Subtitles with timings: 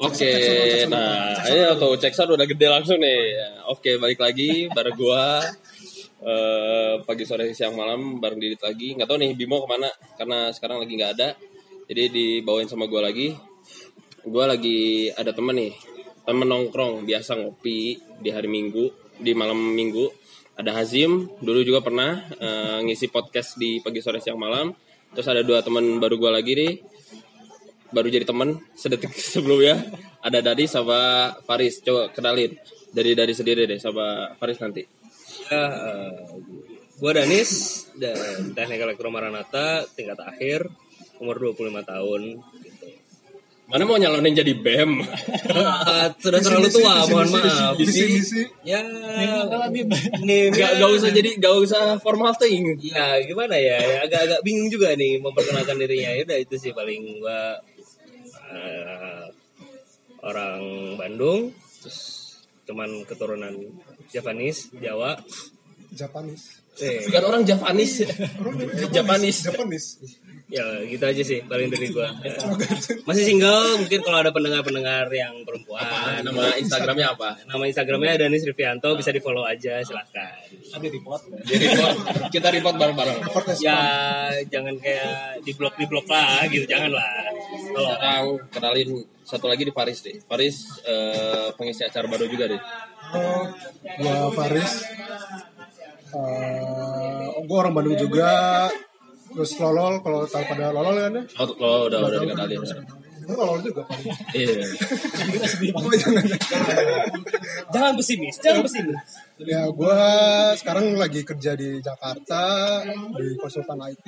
[0.00, 0.32] Oke,
[0.88, 3.36] nah ini auto cek sound udah gede langsung nih.
[3.68, 5.44] Oke, balik lagi bareng gua
[6.24, 8.96] eh, pagi sore siang malam bareng Didit lagi.
[8.96, 11.36] Nggak tahu nih Bimo ke mana karena sekarang lagi nggak ada.
[11.84, 13.36] Jadi dibawain sama gua lagi.
[14.24, 15.76] Gua lagi ada temen nih,
[16.24, 18.88] temen nongkrong biasa ngopi di hari Minggu,
[19.20, 20.08] di malam Minggu.
[20.56, 24.72] Ada Hazim, dulu juga pernah eh, ngisi podcast di pagi sore siang malam.
[25.12, 26.72] Terus ada dua teman baru gua lagi nih
[27.90, 29.78] baru jadi teman sedetik sebelumnya
[30.20, 32.54] ada Dadi sama Faris coba kenalin
[32.90, 34.82] dari dari sendiri deh sama Faris nanti
[35.50, 36.30] Ya, eh,
[36.96, 37.50] gua Danis
[37.98, 40.70] dan Teknik Elektro Maranata tingkat akhir
[41.18, 42.22] umur 25 tahun
[42.60, 42.86] gitu.
[43.66, 45.02] mana mau nyalonin jadi BEM
[45.50, 47.74] Ah, sudah terlalu tua, mohon maaf.
[47.74, 48.42] Misi, misi.
[48.62, 48.78] Ya,
[50.18, 53.78] ini nggak nggak usah jadi nggak usah formal thing Ya, gimana ya?
[53.78, 56.10] ya agak-agak bingung juga nih memperkenalkan dirinya.
[56.10, 57.58] Ya udah itu sih paling gua
[58.50, 59.24] eh,
[60.26, 60.62] orang
[60.98, 61.98] Bandung, terus
[62.68, 63.54] cuman keturunan
[64.10, 65.18] Javanese, Jawa.
[65.90, 66.60] Japanese.
[66.78, 68.06] Eh, bukan orang Javanis
[68.94, 69.88] Japanese Japanese.
[70.50, 72.10] Ya gitu aja sih paling dari gua.
[73.06, 75.86] Masih single, mungkin kalau ada pendengar-pendengar yang perempuan.
[76.26, 80.42] nama Instagramnya apa Nama Instagramnya Danis Rivianto, bisa di follow aja silahkan.
[80.70, 81.22] ada di pot.
[81.46, 81.96] jadi report
[82.34, 83.18] kita report bareng-bareng
[83.62, 83.78] Ya
[84.50, 87.30] jangan kayak di blok di blok lah gitu, jangan lah.
[87.70, 88.90] Kalau sekarang kenalin
[89.22, 92.62] satu lagi di Faris deh Faris eh, pengisi acara baru juga deh
[93.10, 93.42] Oh,
[93.98, 94.86] gua Faris.
[96.14, 98.30] Eh, gua orang Bandung juga.
[99.30, 101.22] Terus lolol, kalau tahu pada lolol kan ya?
[101.38, 102.60] oh, lo udah udah dikenalin
[103.30, 103.82] Gua lolol juga.
[104.34, 106.24] Iya jangan.
[107.74, 109.00] jangan pesimis, jangan pesimis.
[109.38, 109.98] Ya, gua
[110.58, 112.42] sekarang lagi kerja di Jakarta
[113.14, 114.06] di konsultan IT.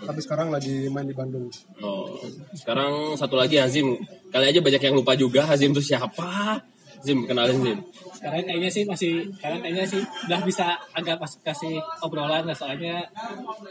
[0.00, 1.50] Tapi sekarang lagi main di Bandung.
[1.82, 2.08] Oh,
[2.56, 3.98] sekarang satu lagi Hazim.
[4.30, 6.62] Kali aja banyak yang lupa juga Hazim itu siapa.
[7.00, 7.78] Zim, kenalin Zim.
[8.12, 13.00] Sekarang kayaknya sih masih sekarang kayaknya sih udah bisa agak pas kasih obrolan lah soalnya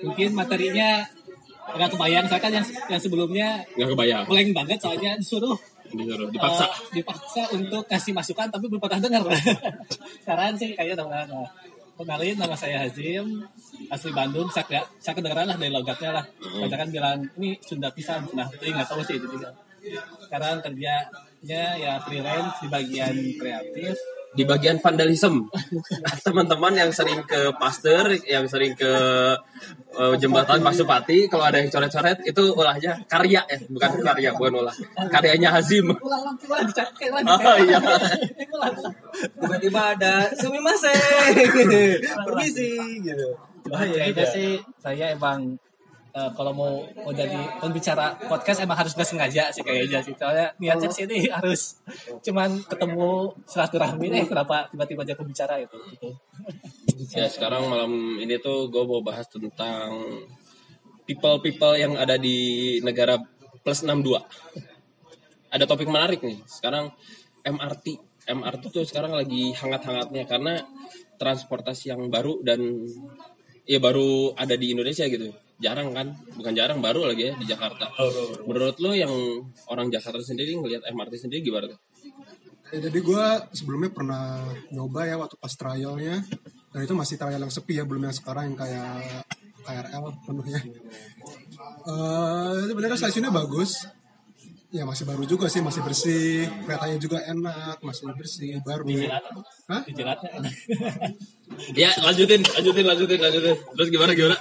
[0.01, 1.05] mungkin materinya
[1.69, 4.23] agak kebayang saya kan yang yang sebelumnya Nggak kebayang.
[4.25, 5.53] blank banget soalnya disuruh
[5.89, 6.65] Disuruh, dipaksa.
[6.65, 9.25] eh, dipaksa untuk kasih masukan tapi belum pernah dengar.
[10.21, 11.25] sekarang sih kayaknya udah pernah.
[11.45, 11.49] Nah,
[11.99, 13.43] Kenalin nama saya Hazim
[13.91, 18.23] asli Bandung saya, saya kedengeran lah dari logatnya lah banyak kan bilang ini Sunda pisan
[18.31, 19.51] nah tapi nggak tahu sih itu juga
[20.23, 21.11] sekarang kerjanya
[21.45, 23.95] ya freelance di bagian kreatif
[24.29, 25.49] Di bagian vandalisme.
[26.25, 28.93] Teman-teman yang sering ke pasteur, yang sering ke
[29.97, 34.75] eh, jembatan Pasupati, kalau ada yang coret-coret, itu ulahnya karya ya, bukan karya, bukan ulah.
[35.09, 35.89] Karyanya Hazim.
[35.97, 37.81] Oh iya.
[39.41, 40.93] Tiba-tiba ada sumimasen,
[42.29, 43.33] permisi gitu.
[43.65, 45.57] kayaknya sih saya emang
[46.19, 50.51] eh, kalau mau mau jadi pembicara podcast emang harus gak sengaja sih kayaknya sih soalnya
[50.59, 51.79] niatnya sih ini harus
[52.19, 56.11] cuman ketemu silaturahmi eh kenapa tiba-tiba jadi pembicara itu gitu.
[57.15, 60.19] Ya sekarang malam ini tuh gue mau bahas tentang
[61.07, 63.17] people-people yang ada di negara
[63.65, 64.19] plus 62.
[65.49, 66.37] Ada topik menarik nih.
[66.45, 66.93] Sekarang
[67.41, 67.97] MRT.
[68.29, 70.61] MRT tuh sekarang lagi hangat-hangatnya karena
[71.17, 72.61] transportasi yang baru dan
[73.65, 75.33] ya baru ada di Indonesia gitu.
[75.59, 76.15] Jarang kan?
[76.39, 77.91] Bukan jarang, baru lagi ya di Jakarta.
[78.47, 79.11] Menurut lo yang
[79.67, 81.67] orang Jakarta sendiri ngelihat MRT sendiri gimana?
[81.67, 81.79] tuh?
[82.69, 86.23] Ya, jadi gua sebelumnya pernah nyoba ya waktu pas trialnya.
[86.69, 89.25] Dan itu masih trial yang sepi ya, belum yang sekarang yang kayak
[89.65, 90.61] KRL penuhnya.
[91.83, 93.89] Eh sebenarnya stasiunnya bagus.
[94.69, 96.45] Ya masih baru juga sih, masih bersih.
[96.61, 98.85] Keretanya juga enak, masih bersih, baru.
[99.65, 99.81] Hah?
[101.73, 103.57] Ya lanjutin, lanjutin, lanjutin, lanjutin.
[103.57, 104.37] Terus gimana gimana?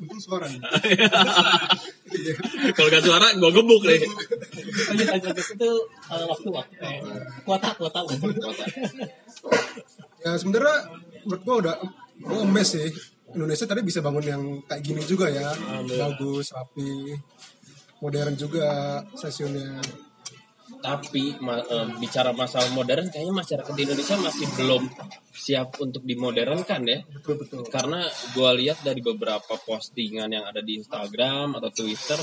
[0.00, 0.46] Untung suara.
[2.76, 4.00] Kalau gak suara, gue gebuk nih.
[4.90, 5.70] lanjut lanjut itu
[6.10, 6.98] eh, waktu waktu eh,
[7.46, 8.00] kuota kuota
[10.20, 10.76] Ya sebenarnya
[11.24, 11.76] menurut gua udah
[12.20, 12.88] gua emes sih.
[13.30, 15.54] Indonesia tadi bisa bangun yang kayak gini juga ya.
[15.86, 17.14] Bagus, rapi.
[18.02, 19.80] Modern juga stasiunnya.
[20.80, 24.82] Tapi ma- eh, bicara masalah modern, kayaknya masyarakat di Indonesia masih belum
[25.30, 27.04] siap untuk dimodernkan ya.
[27.04, 27.68] Betul betul.
[27.68, 32.20] Karena gue lihat dari beberapa postingan yang ada di Instagram atau Twitter,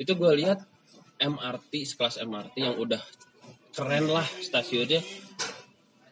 [0.00, 0.58] itu gue lihat
[1.20, 3.00] MRT sekelas MRT yang udah
[3.76, 5.04] keren lah stasiunnya.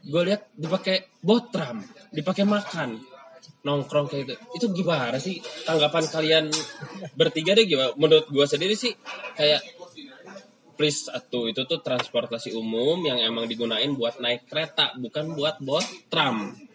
[0.06, 1.82] Gue lihat dipakai botram,
[2.14, 3.02] dipakai makan,
[3.66, 4.34] nongkrong kayak gitu.
[4.54, 6.44] Itu gimana sih tanggapan kalian
[7.18, 7.90] bertiga deh gimana?
[7.98, 8.94] Menurut gue sendiri sih
[9.34, 9.75] kayak
[10.76, 15.84] please atuh itu tuh transportasi umum yang emang digunain buat naik kereta bukan buat bot
[16.12, 16.65] tram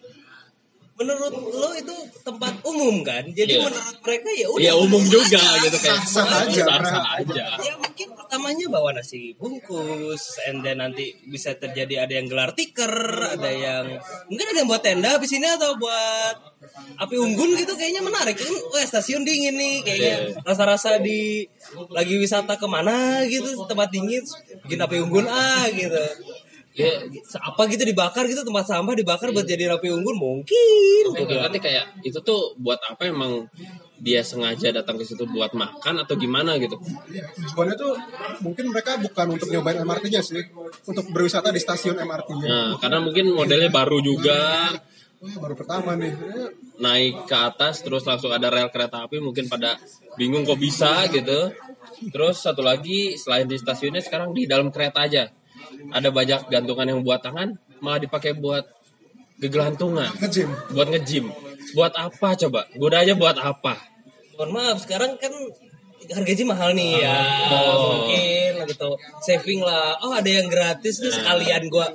[0.92, 3.24] menurut lo itu tempat umum kan?
[3.26, 3.64] Jadi Iya.
[3.64, 7.44] menurut mereka ya udah Iya umum juga gitu kayak Sah-sah aja, sah-sah aja.
[7.58, 12.92] ya mungkin pertamanya bawa nasi bungkus and then nanti bisa terjadi ada yang gelar tikar
[13.32, 13.84] ada yang
[14.26, 16.36] mungkin ada yang buat tenda habis ini atau buat
[16.96, 18.34] api unggun gitu kayaknya menarik.
[18.34, 21.42] Kan wah stasiun dingin nih kayaknya rasa-rasa di
[21.88, 24.22] lagi wisata ke mana gitu tempat dingin
[24.62, 25.98] bikin api unggun ah gitu
[26.72, 27.04] ya
[27.36, 31.04] apa gitu dibakar gitu tempat sampah dibakar buat jadi api unggun mungkin.
[31.12, 33.44] Tapi nggak ngerti kayak itu tuh buat apa emang
[34.02, 36.74] dia sengaja datang ke situ buat makan atau gimana gitu.
[37.38, 37.94] tujuannya tuh
[38.42, 40.42] mungkin mereka bukan untuk nyobain MRT-nya sih
[40.90, 44.74] untuk berwisata di stasiun MRT-nya Nah, karena mungkin modelnya baru juga.
[45.22, 46.10] Wah, baru pertama nih.
[46.82, 49.78] Naik ke atas terus langsung ada rel kereta api mungkin pada
[50.18, 51.54] bingung kok bisa gitu.
[52.10, 55.30] Terus satu lagi selain di stasiunnya sekarang di dalam kereta aja
[55.90, 58.62] ada banyak gantungan yang buat tangan malah dipakai buat
[59.42, 61.26] gegelantungan, nge-gym buat nge-gym.
[61.74, 62.68] Buat apa coba?
[62.78, 63.74] Gunanya buat apa?
[64.42, 65.30] mohon maaf sekarang kan
[66.10, 67.14] harga gaji mahal nih ya
[67.52, 67.94] Oh.
[67.94, 68.90] mungkin gitu
[69.22, 71.86] saving lah oh ada yang gratis nih sekalian gua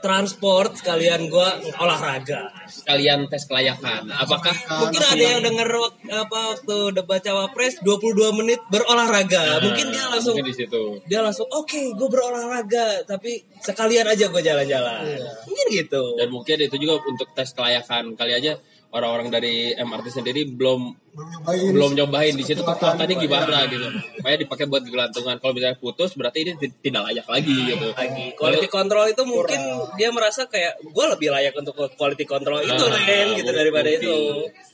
[0.00, 2.52] transport sekalian gua olahraga.
[2.84, 4.08] Kalian tes kelayakan.
[4.10, 9.60] Apakah mungkin ada yang denger wak- apa waktu debat cawapres 22 menit berolahraga.
[9.60, 10.82] Mungkin dia langsung mungkin di situ?
[11.06, 15.04] dia langsung oke gue berolahraga tapi sekalian aja gue jalan-jalan.
[15.46, 16.16] Mungkin gitu.
[16.16, 18.16] Dan mungkin itu juga untuk tes kelayakan.
[18.16, 18.56] Kali aja
[18.90, 23.86] orang-orang dari MRT sendiri belum belum nyobain belum nyobain di situ kekuatannya gimana gitu.
[24.18, 25.36] Makanya dipakai buat gelantungan.
[25.36, 27.86] Kalau misalnya putus berarti ini ti- tidak layak lagi gitu.
[27.92, 29.60] lagi quality control itu mungkin
[29.94, 34.06] dia merasa kayak gue lebih layak untuk quality control itu Nah, Ren gitu daripada mungkin.
[34.06, 34.16] itu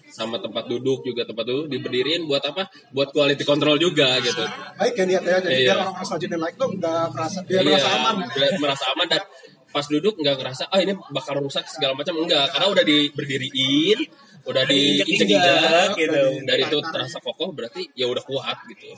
[0.06, 2.64] Sama tempat duduk juga tempat duduk diberdiriin buat apa?
[2.90, 4.44] Buat quality control juga gitu.
[4.74, 5.66] baik ya niatnya aja Iya.
[5.66, 8.14] biar orang selanjutnya naik tuh udah merasa dia Iya, merasa aman
[8.56, 9.22] merasa aman dan
[9.76, 12.16] pas duduk nggak ngerasa ah ini bakal rusak segala macam.
[12.16, 14.00] Enggak karena udah diberdiriin
[14.46, 16.22] udah diinjek-injek gitu.
[16.46, 18.94] dari itu terasa kokoh berarti ya udah kuat gitu.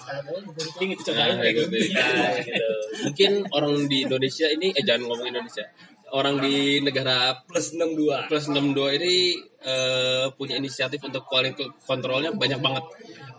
[0.76, 1.64] Penting itu cobain Nah, gitu.
[1.72, 2.68] Nah, gitu.
[3.08, 5.64] mungkin orang di Indonesia ini eh jangan ngomong Indonesia.
[6.08, 9.16] Orang di negara plus 62 plus 62 ini
[9.64, 12.84] eh, punya inisiatif untuk quality controlnya banyak banget.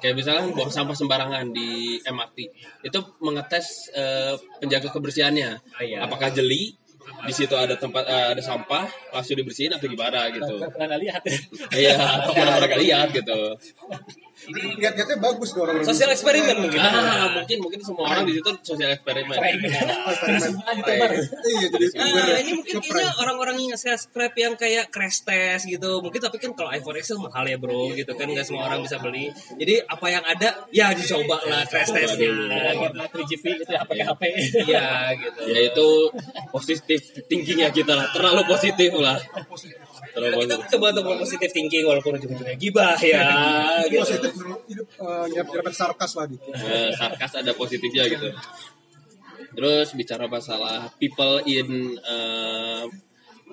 [0.01, 2.37] Kayak misalnya buang sampah sembarangan di MRT
[2.89, 5.49] itu mengetes eh, penjaga kebersihannya.
[5.77, 5.97] Ah, iya.
[6.05, 6.73] apakah jeli
[7.27, 11.37] di situ ada tempat eh, ada sampah langsung dibersihin atau gimana gitu pernah lihat ya.
[11.75, 11.97] iya
[12.31, 13.39] pernah lihat gitu
[14.47, 16.79] niat-niatnya bagus tuh orang sosial eksperimen mungkin.
[16.79, 19.35] Ah mungkin mungkin semua orang di situ sosial eksperimen.
[21.49, 25.99] Iya jadi Nah, ini mungkin kayaknya orang-orang yang subscribe yang kayak crash test gitu.
[25.99, 28.27] Mungkin tapi kan kalau iPhone X itu mahal ya bro, gitu kan.
[28.29, 29.33] nggak semua orang bisa beli.
[29.57, 32.29] Jadi apa yang ada ya dicoba lah crash testnya.
[32.93, 34.21] Buat 3GP itu ya pakai HP.
[34.69, 34.87] Iya
[35.17, 35.39] gitu.
[35.49, 35.87] ya itu
[36.53, 38.07] positif thinkingnya kita lah.
[38.13, 39.17] Terlalu positif lah
[40.11, 43.21] terlalu Kita coba untuk positif thinking walaupun ujung-ujungnya gibah ya.
[43.89, 44.01] Gitu.
[44.01, 44.33] positif
[44.69, 48.29] hidup eh, nyiap-nyiapin sarkas lagi Eh, sarkas ada positifnya gitu.
[49.49, 52.83] Terus bicara masalah people in eh,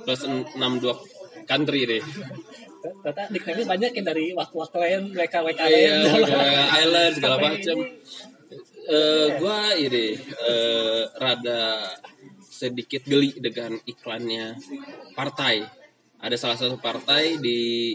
[0.04, 0.56] plus 62
[1.46, 2.02] country deh.
[3.02, 6.22] Ternyata nickname banyak yang dari waktu-waktu lain, WK WK Iya, lain.
[6.22, 7.76] kayak island segala macam.
[8.86, 11.90] Eh, gua ini eh, rada
[12.46, 14.54] sedikit geli dengan iklannya
[15.12, 15.66] partai.
[16.20, 17.92] Ada salah satu partai di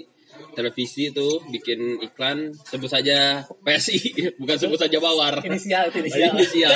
[0.52, 4.00] televisi itu bikin iklan sebut saja PSI
[4.42, 5.40] bukan sebut saja Bawar.
[5.46, 6.32] Inisial inisial.
[6.36, 6.72] Inisial.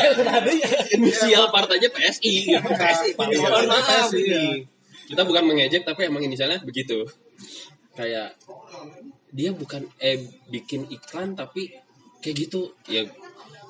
[0.95, 2.61] Inisial partainya PSI gitu.
[2.61, 4.63] PSI, mohon maaf ini.
[5.05, 7.05] Kita bukan mengejek tapi emang inisialnya begitu.
[7.93, 8.35] Kayak
[9.35, 10.19] dia bukan eh
[10.49, 11.75] bikin iklan tapi
[12.23, 12.73] kayak gitu.
[12.89, 13.05] Ya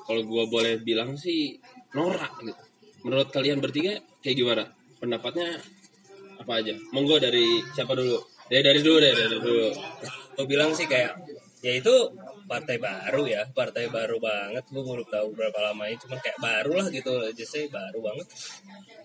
[0.06, 1.58] kalau gua boleh bilang sih
[1.92, 2.62] norak gitu.
[3.04, 4.64] Menurut kalian bertiga kayak gimana?
[4.96, 5.60] Pendapatnya
[6.46, 6.78] apa aja?
[6.94, 8.22] Monggo dari siapa dulu?
[8.46, 9.66] Ya dari dulu deh, dari dulu.
[10.38, 11.18] Gue bilang sih kayak
[11.58, 11.90] ya itu
[12.46, 14.62] partai baru ya, partai baru banget.
[14.70, 17.10] Gue baru tahu berapa lama ini, cuman kayak baru lah gitu,
[17.42, 18.30] say baru banget.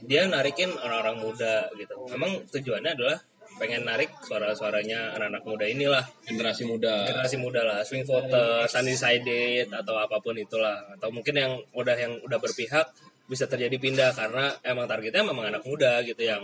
[0.05, 1.97] Dia narikin orang-orang muda gitu.
[2.13, 3.17] Memang tujuannya adalah
[3.57, 7.05] pengen narik suara-suaranya anak-anak muda inilah Generasi muda.
[7.05, 12.15] generasi muda lah swing voters undecided atau apa pun itulah atau mungkin yang udah yang
[12.25, 12.89] udah berpihak
[13.29, 16.41] bisa terjadi pindah karena emang targetnya memang anak muda gitu yang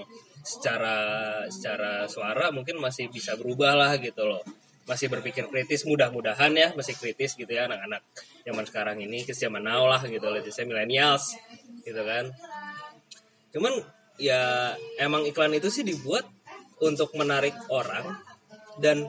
[0.48, 0.98] secara
[1.51, 4.39] secara suara mungkin masih bisa berubah lah gitu loh
[4.88, 8.00] masih berpikir kritis mudah-mudahan ya masih kritis gitu ya anak-anak
[8.48, 11.36] zaman sekarang ini ke zaman now lah gitu loh saya millennials
[11.84, 12.32] gitu kan
[13.51, 13.84] cuman
[14.16, 14.72] ya
[15.04, 16.24] emang iklan itu sih dibuat
[16.80, 18.16] untuk menarik orang
[18.80, 19.04] dan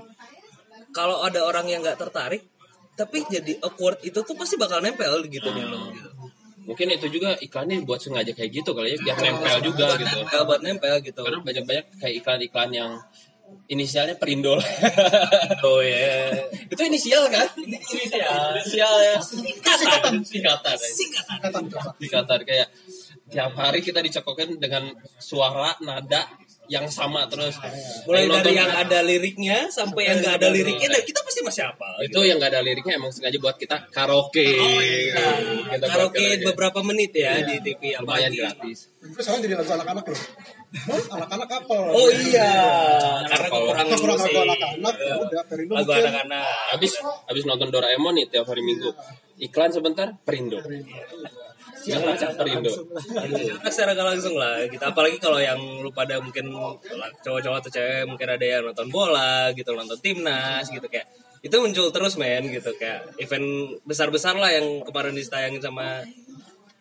[0.91, 2.43] kalau ada orang yang nggak tertarik
[2.99, 6.11] tapi jadi awkward itu tuh pasti bakal nempel gitu nih lo gitu.
[6.69, 10.17] Mungkin itu juga iklannya buat sengaja kayak gitu kali ya biar nempel juga buat gitu.
[10.21, 11.21] nempel buat nempel gitu.
[11.25, 12.93] Karena banyak-banyak kayak iklan-iklan yang
[13.73, 14.61] inisialnya Perindo.
[15.65, 16.45] Oh ya.
[16.69, 17.49] itu inisial kan?
[17.57, 18.53] Inisial.
[18.55, 19.17] Inisial ya.
[19.19, 20.21] Singkatan.
[20.23, 20.77] Singkatan.
[20.77, 21.63] Singkatan.
[21.73, 21.91] Coba.
[21.99, 22.41] singkatan.
[22.45, 22.69] Kayak
[23.33, 26.29] tiap hari kita dicekokin dengan suara nada
[26.69, 27.57] yang sama terus.
[28.05, 31.41] Mulai Yang dari nonton- yang ada liriknya sampai yang nggak ada liriknya dan kita pasti
[31.41, 31.89] masih apa?
[31.99, 34.47] itu yang gak ada liriknya emang sengaja buat kita karaoke.
[34.47, 38.93] Kita buat Nah, Karaoke beberapa menit ya di TV lumayan gratis.
[38.99, 40.23] Itu sekarang jadi lagu anak-anak loh.
[41.09, 41.77] Anak-anak apa?
[41.91, 42.53] Oh iya,
[43.25, 46.45] karena Kalau- kurang kurang lagu anak-anak, ya udah Perindo Lagu anak-anak.
[46.71, 46.93] habis
[47.25, 48.91] habis nonton Doraemon nih tiap hari Minggu.
[49.39, 50.59] Iklan sebentar Perindo
[51.89, 52.73] Jangan macam Perindo
[53.65, 54.69] Anak secara nggak langsung lah.
[54.69, 56.53] Kita apalagi kalau yang lu pada mungkin
[57.25, 61.09] cowok-cowok atau cewek mungkin ada yang nonton bola gitu nonton timnas gitu kayak
[61.41, 62.71] itu muncul terus men gitu.
[62.77, 66.05] Kayak event besar-besar lah yang kemarin ditayangin sama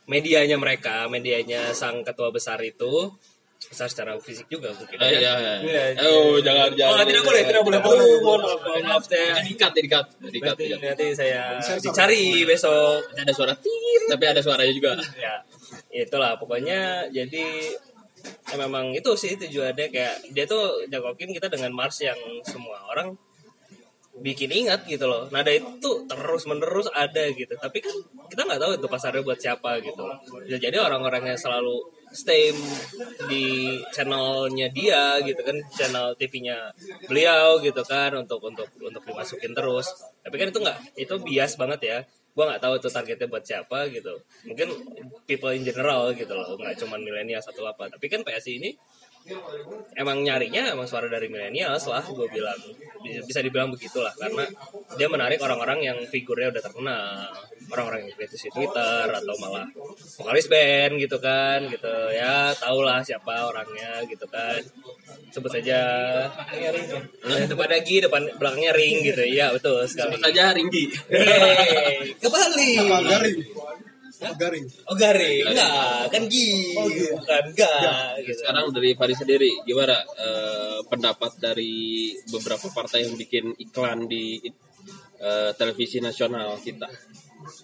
[0.08, 3.12] medianya mereka medianya sang ketua besar itu
[3.60, 5.20] besar secara fisik juga mungkin Eh, ya.
[5.20, 6.02] iya, Iya, iya.
[6.06, 6.94] Oh, jangan, jangan.
[6.94, 7.80] Oh, tidak boleh, tidak boleh.
[7.80, 9.42] Oh, mohon maaf, maaf saya.
[9.42, 10.56] Dikat, dikat, dikat.
[10.56, 10.80] Berarti dikat.
[10.80, 14.92] nanti saya dicari besok Ada suara tir, tapi ada suaranya juga.
[15.18, 15.42] ya
[15.90, 17.46] itulah pokoknya jadi
[18.48, 23.18] ya memang itu sih tujuannya kayak dia tuh jagokin kita dengan Mars yang semua orang
[24.18, 27.94] bikin ingat gitu loh nada itu terus menerus ada gitu tapi kan
[28.28, 30.02] kita nggak tahu itu pasarnya buat siapa gitu
[30.50, 31.86] jadi orang-orang yang selalu
[32.18, 32.50] stay
[33.30, 36.74] di channelnya dia gitu kan channel TV-nya
[37.06, 39.94] beliau gitu kan untuk untuk untuk dimasukin terus.
[40.26, 41.98] Tapi kan itu nggak itu bias banget ya.
[42.34, 44.14] Gua nggak tahu itu targetnya buat siapa gitu.
[44.50, 44.68] Mungkin
[45.30, 47.94] people in general gitu loh nggak cuman milenial satu apa.
[47.94, 48.74] Tapi kan PSI ini
[49.98, 52.60] emang nyarinya emang suara dari milenial lah gue bilang.
[53.24, 54.44] Bisa, dibilang begitulah karena
[55.00, 57.32] dia menarik orang-orang yang figurnya udah terkenal.
[57.68, 59.68] Orang-orang yang kritis di Twitter atau malah
[60.20, 61.96] vokalis band gitu kan gitu.
[62.16, 64.60] Ya tau lah siapa orangnya gitu kan.
[65.32, 65.80] Sebut saja
[67.28, 69.24] Nah, depan lagi depan belakangnya ring gitu.
[69.28, 70.16] Ya betul sekali.
[70.16, 70.84] Sebut saja Ringgi.
[71.12, 72.16] Yeay,
[74.18, 74.66] Apa garing?
[74.90, 75.46] Oh garing.
[75.46, 76.74] Enggak kan gi.
[77.14, 78.40] Bukan enggak gitu.
[78.42, 84.42] Sekarang dari Faris sendiri, gimana eh, pendapat dari beberapa partai yang bikin iklan di
[85.22, 86.90] eh, televisi nasional kita?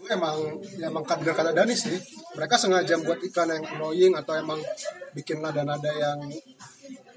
[0.08, 1.98] emang ya emang kader kata Dani sih.
[2.38, 4.60] Mereka sengaja buat iklan yang annoying atau emang
[5.12, 6.20] bikin nada-nada yang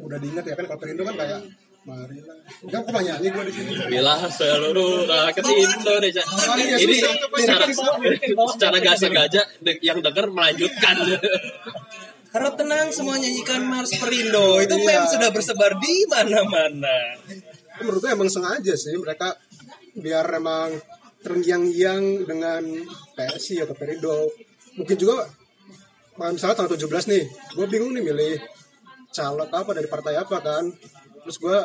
[0.02, 0.66] udah diingat ya kan?
[0.66, 1.40] Kalau Perindo kan kayak
[1.86, 3.72] marilah kan kok nyanyi gue di sini.
[3.86, 6.22] Bila seluruh rakyat Indonesia.
[6.58, 7.64] iya, ini susah secara,
[8.50, 9.42] secara gak sengaja
[9.80, 10.96] yang denger melanjutkan.
[12.34, 14.58] Harap tenang semua nyanyikan Mars Perindo.
[14.60, 14.84] Itu Iya.
[14.84, 16.98] meme sudah bersebar di mana-mana.
[17.76, 19.36] menurut gue emang sengaja sih mereka
[20.00, 20.72] biar emang
[21.20, 22.64] terngiang-ngiang dengan
[23.12, 24.32] PSI atau Perindo.
[24.80, 25.28] Mungkin juga
[26.32, 28.36] misalnya tanggal 17 nih gue bingung nih milih
[29.12, 30.64] caleg apa dari partai apa kan
[31.26, 31.58] terus gue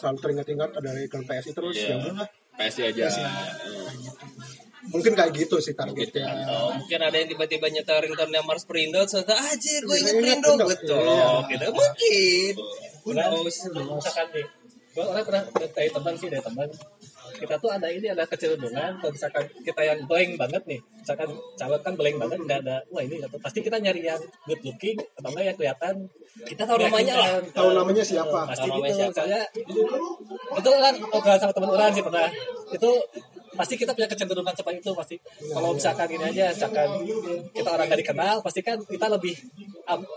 [0.00, 1.88] selalu teringat-ingat ada iklan PSI terus Iya.
[1.92, 3.06] ya udahlah PSI aja.
[4.84, 9.24] mungkin kayak gitu sih targetnya Oh, mungkin ada yang tiba-tiba nyetel ringtone Mars Perindo, terus
[9.24, 11.04] anjir gue inget Ingat Perindo, betul.
[11.04, 11.28] Iya.
[11.48, 11.66] Gitu.
[11.72, 12.52] Mungkin.
[13.04, 14.46] Misalkan nih,
[14.92, 15.42] gue orang pernah
[15.72, 16.68] dari teman sih dari teman
[17.34, 21.80] kita tuh ada ini ada kecenderungan kalau misalkan kita yang blank banget nih misalkan calon
[21.82, 23.36] kan blank banget nggak ada wah ini tahu.
[23.42, 25.94] pasti kita nyari yang good looking atau enggak yang kelihatan
[26.34, 27.28] Kita tahu namanya lah.
[27.38, 27.54] meyakinkan.
[27.54, 28.38] Tahu namanya siapa?
[28.50, 29.10] pasti Tahu namanya siapa.
[29.14, 29.40] misalnya
[30.58, 32.28] itu kan obrolan sama teman orang sih pernah
[32.74, 32.90] itu
[33.54, 35.16] pasti kita punya kecenderungan seperti itu pasti
[35.54, 36.90] kalau misalkan ini aja misalkan
[37.54, 39.34] kita orang gak dikenal pasti kan kita lebih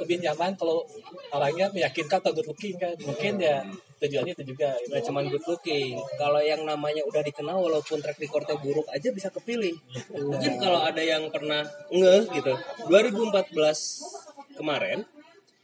[0.02, 0.82] lebih nyaman kalau
[1.30, 3.62] orangnya meyakinkan atau good looking kan mungkin ya
[3.98, 5.98] tujuannya itu juga Gak cuma good looking.
[6.18, 9.74] Kalau yang namanya udah dikenal walaupun track recordnya buruk aja bisa kepilih.
[10.14, 12.54] Mungkin kalau ada yang pernah ngeh gitu.
[12.90, 15.06] 2014 kemarin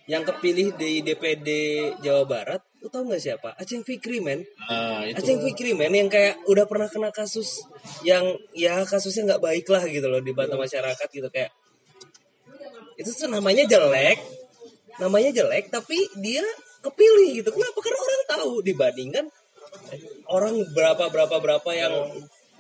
[0.04, 1.50] yang kepilih di DPD
[2.04, 3.56] Jawa Barat, lu tau gak siapa?
[3.56, 4.44] Aceh Fikri men.
[5.08, 5.16] Itu.
[5.24, 7.64] Aceh Fikri men yang kayak udah pernah kena kasus
[8.04, 11.52] yang ya kasusnya nggak baik lah gitu loh di mata masyarakat gitu kayak
[13.00, 14.20] itu tuh namanya jelek
[15.02, 16.44] namanya jelek tapi dia
[16.84, 17.50] kepilih gitu.
[17.50, 17.80] Kenapa?
[17.80, 19.26] Karena orang tahu dibandingkan
[20.30, 21.94] orang berapa berapa berapa yang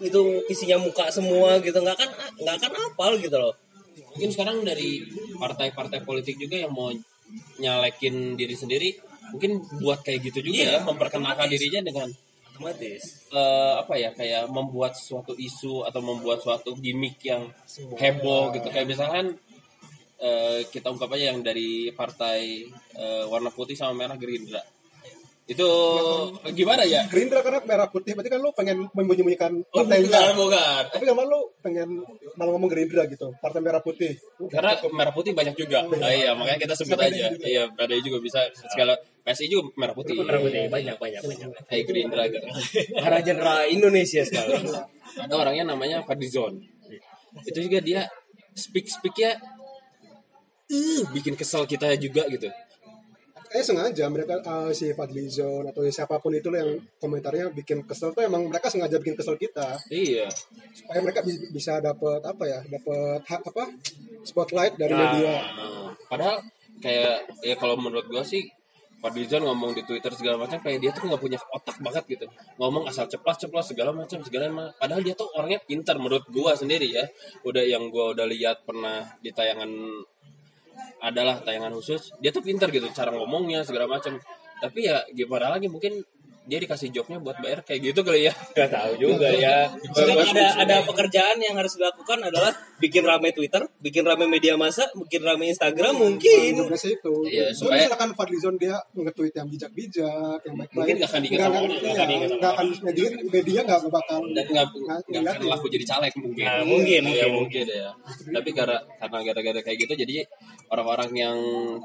[0.02, 1.78] itu isinya muka semua gitu.
[1.78, 2.10] Nggak akan
[2.42, 3.54] nggak akan apal gitu loh.
[4.18, 5.04] Mungkin sekarang dari
[5.38, 6.90] partai-partai politik juga yang mau
[7.58, 8.90] nyalekin diri sendiri,
[9.34, 12.08] mungkin buat kayak gitu juga Iya, ya, memperkenalkan dirinya dengan
[12.54, 13.26] otomatis.
[13.34, 17.50] eh, apa ya kayak membuat suatu isu atau membuat suatu gimmick yang
[17.98, 18.70] heboh gitu.
[18.70, 19.34] Kayak misalkan
[20.24, 22.64] eh, kita ungkap aja yang dari partai
[22.96, 24.64] eh, warna putih sama merah Gerindra
[25.44, 25.68] itu
[26.56, 30.28] gimana ya Gerindra karena merah putih berarti kan lu pengen menyembunyikan oh, partai bukan, enggak
[30.40, 30.84] bukan.
[30.88, 31.90] tapi kan lu pengen
[32.40, 34.16] malah ngomong Gerindra gitu partai merah putih
[34.48, 38.48] karena merah putih banyak juga nah, iya makanya kita sebut aja iya ada juga bisa
[38.72, 40.20] segala PSI juga merah putih.
[40.20, 41.48] Merah putih banyak banyak banyak.
[41.72, 42.44] Kayak Gerindra gitu.
[43.04, 44.68] Para jenderal Indonesia sekarang.
[45.16, 46.60] Ada orangnya namanya Fadlizon.
[47.48, 48.04] Itu juga dia
[48.52, 49.40] speak speaknya
[50.74, 52.50] uh, bikin kesel kita juga gitu.
[53.46, 58.26] Kayak sengaja mereka eh, si Fadlizon atau siapa pun itu yang komentarnya bikin kesel tuh
[58.26, 60.26] emang mereka sengaja bikin kesel kita Iya.
[60.74, 63.70] supaya mereka bi- bisa dapat apa ya dapat hak apa
[64.26, 65.02] spotlight dari Ah.
[65.06, 66.42] media Nah, padahal
[66.82, 68.42] kayak ya kalau menurut gua sih
[68.98, 72.26] Fadlizon ngomong di Twitter segala macam kayak dia tuh nggak punya otak banget gitu
[72.58, 76.58] ngomong asal ceplas ceplas segala macam segala macam padahal dia tuh orangnya pintar menurut gua
[76.58, 77.06] sendiri ya
[77.46, 79.70] udah yang gua udah lihat pernah di tayangan
[81.04, 84.18] adalah tayangan khusus dia tuh pintar gitu cara ngomongnya segala macam
[84.64, 86.04] tapi ya gimana lagi mungkin
[86.44, 88.34] dia dikasih jobnya buat bayar kayak gitu kali ya.
[88.58, 89.72] Gak tahu juga ya.
[89.96, 92.52] Sedang ada ada pekerjaan yang harus dilakukan adalah
[92.84, 96.52] bikin rame Twitter, bikin rame media masa, bikin rame Instagram mungkin.
[96.60, 97.14] tugasnya itu.
[97.32, 100.76] Iya, so, supaya- misalkan Fadlizon dia nge-tweet yang bijak-bijak yang baik-baik.
[100.76, 104.68] Mungkin nggak akan diingat nggak akan- iya, nggak nggak media media nggak bakal dan nggak
[104.68, 106.44] nggak nggak akan laku jadi caleg mungkin.
[106.44, 107.32] Nah, mungkin, ya mungkin.
[107.40, 107.90] mungkin ya.
[108.36, 110.16] Tapi karena karena gara-gara kayak gitu jadi
[110.68, 111.38] orang-orang yang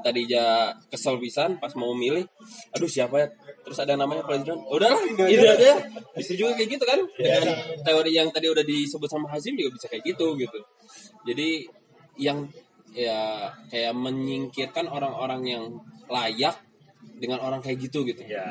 [0.03, 2.27] tadinya kesel pisan pas mau milih
[2.75, 3.27] aduh siapa ya?
[3.63, 5.73] Terus ada namanya presiden udahlah itu aja.
[6.17, 6.99] bisa juga kayak gitu kan?
[7.17, 7.45] Dengan
[7.85, 10.59] teori yang tadi udah disebut sama Hazim juga bisa kayak gitu gitu.
[11.29, 11.69] Jadi
[12.19, 12.49] yang
[12.91, 15.63] ya kayak menyingkirkan orang-orang yang
[16.09, 16.57] layak
[17.19, 18.23] dengan orang kayak gitu gitu.
[18.25, 18.43] Ya,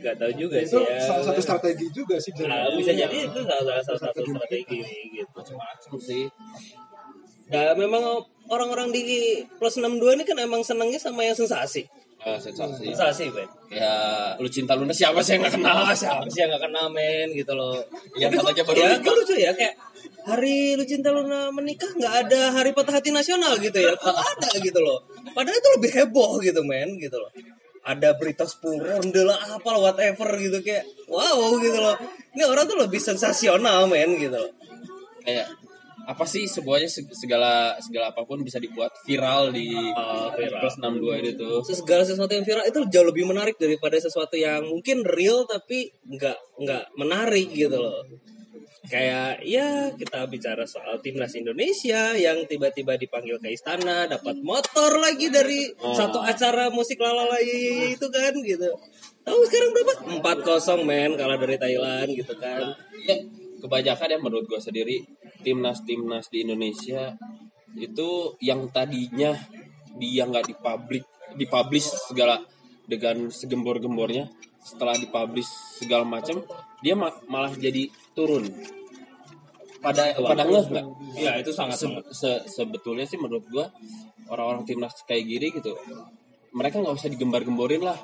[0.00, 1.02] gak tahu juga itu sih ya.
[1.02, 4.78] salah satu strategi juga sih bisa Nah, bisa jadi itu salah, salah satu strategi
[5.18, 5.52] gitu.
[5.58, 6.24] macam sih.
[7.50, 11.84] Nah, memang orang-orang di plus 62 ini kan emang senangnya sama yang sensasi.
[12.24, 13.44] Eh, sensasi Sensasi, Ben.
[13.68, 13.92] ya
[14.40, 17.52] lu cinta Luna siapa sih yang gak kenal siapa sih yang gak kenal men gitu
[17.52, 17.76] loh.
[18.16, 19.74] Yang Tapi katanya baru ya, lucu ya kayak
[20.24, 23.92] hari Lucinta Luna menikah nggak ada hari patah hati nasional gitu ya.
[24.00, 25.04] Kok ada gitu loh.
[25.36, 27.28] Padahal itu lebih heboh gitu men gitu loh.
[27.84, 31.92] Ada berita 10 ronde lah apa lah, whatever gitu kayak wow gitu loh.
[32.32, 34.52] Ini orang tuh lebih sensasional men gitu loh.
[35.20, 35.44] kayak
[36.04, 40.60] apa sih semuanya seg- segala segala apa pun bisa dibuat viral di Oh, viral.
[40.60, 41.64] plus 62 ini tuh.
[41.64, 46.38] Segala sesuatu yang viral itu jauh lebih menarik daripada sesuatu yang mungkin real tapi nggak
[46.60, 48.04] nggak menarik gitu loh.
[48.84, 55.32] Kayak ya kita bicara soal timnas Indonesia yang tiba-tiba dipanggil ke istana dapat motor lagi
[55.32, 57.48] dari satu acara musik lalalai
[57.90, 58.68] itu kan gitu.
[59.24, 59.92] Tahu sekarang berapa?
[60.20, 62.76] 4-0 men kalah dari Thailand gitu kan.
[63.08, 63.16] Ya
[63.64, 65.00] kebanyakan ya menurut gue sendiri
[65.40, 67.16] timnas timnas di Indonesia
[67.74, 69.32] itu yang tadinya
[69.96, 72.36] dia nggak dipublish dipublish segala
[72.84, 74.28] dengan segembor-gembornya
[74.60, 75.48] setelah dipublish
[75.80, 76.44] segala macam
[76.84, 78.44] dia ma- malah jadi turun.
[79.80, 80.86] Pada pada ngeh nggak?
[81.16, 83.68] ya itu sangat Se- se- sebetulnya sih menurut gua
[84.32, 85.76] orang-orang timnas kayak gini gitu
[86.56, 87.96] mereka nggak usah digembar-gemborin lah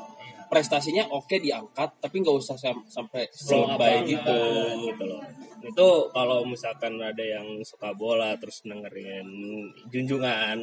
[0.50, 4.38] prestasinya oke diangkat tapi nggak usah sam- sampai selebay gitu
[4.84, 5.22] gitu loh.
[5.60, 9.28] Itu kalau misalkan ada yang suka bola terus dengerin
[9.88, 10.58] junjungan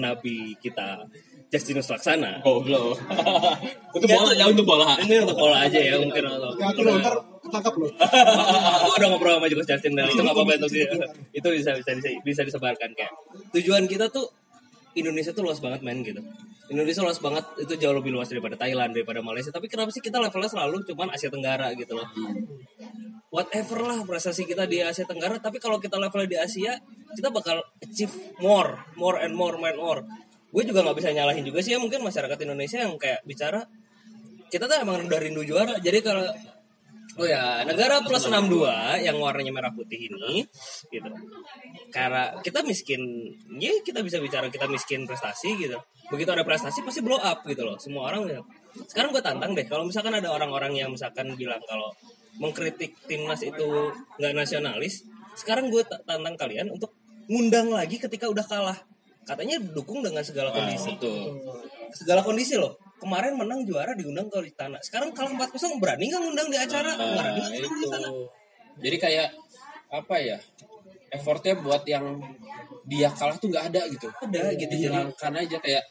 [0.00, 1.04] Nabi kita
[1.48, 2.40] Justinus Laksana.
[2.40, 2.96] goblok
[3.96, 7.14] untuk bola ya untuk bola Ini untuk bola aja ya mungkin atau ya tuh ntar
[7.40, 10.88] ketangkap loh Aku udah ngobrol sama juga Justin dan itu nggak apa-apa untuk dia.
[11.32, 13.12] Itu bisa bisa bisa, bisa disebarkan kayak
[13.52, 14.28] tujuan kita tuh
[14.92, 16.20] Indonesia tuh luas banget men gitu.
[16.68, 19.48] Indonesia luas banget itu jauh lebih luas daripada Thailand daripada Malaysia.
[19.48, 22.08] Tapi kenapa sih kita levelnya selalu cuman Asia Tenggara gitu loh?
[23.32, 25.40] Whatever lah prestasi kita di Asia Tenggara.
[25.40, 26.76] Tapi kalau kita levelnya di Asia,
[27.16, 28.12] kita bakal achieve
[28.44, 30.04] more, more and more, and more.
[30.48, 33.68] Gue juga nggak bisa nyalahin juga sih ya mungkin masyarakat Indonesia yang kayak bicara
[34.48, 35.76] kita tuh emang udah rindu juara.
[35.76, 36.24] Jadi kalau
[37.18, 40.46] Oh ya, negara plus 62 yang warnanya merah putih ini
[40.86, 41.10] gitu.
[41.90, 43.02] Karena kita miskin,
[43.58, 45.74] ya kita bisa bicara kita miskin prestasi gitu.
[46.14, 47.74] Begitu ada prestasi pasti blow up gitu loh.
[47.74, 48.40] Semua orang ya.
[48.86, 51.90] Sekarang gue tantang deh kalau misalkan ada orang-orang yang misalkan bilang kalau
[52.38, 53.90] mengkritik timnas itu
[54.22, 55.02] nggak nasionalis,
[55.34, 56.94] sekarang gue ta- tantang kalian untuk
[57.26, 58.78] ngundang lagi ketika udah kalah.
[59.26, 61.36] Katanya dukung dengan segala kondisi betul
[61.92, 62.76] segala kondisi loh.
[62.98, 64.82] Kemarin menang juara diundang ke istana.
[64.82, 66.90] Sekarang kalah 4-0 berani nggak ngundang di acara?
[66.98, 68.08] Nah, berani nggak itu ngundang di istana?
[68.78, 69.28] jadi kayak
[69.88, 70.38] apa ya
[71.08, 72.20] effortnya buat yang
[72.84, 75.84] dia kalah tuh nggak ada gitu Ada gitu jadi aja kayak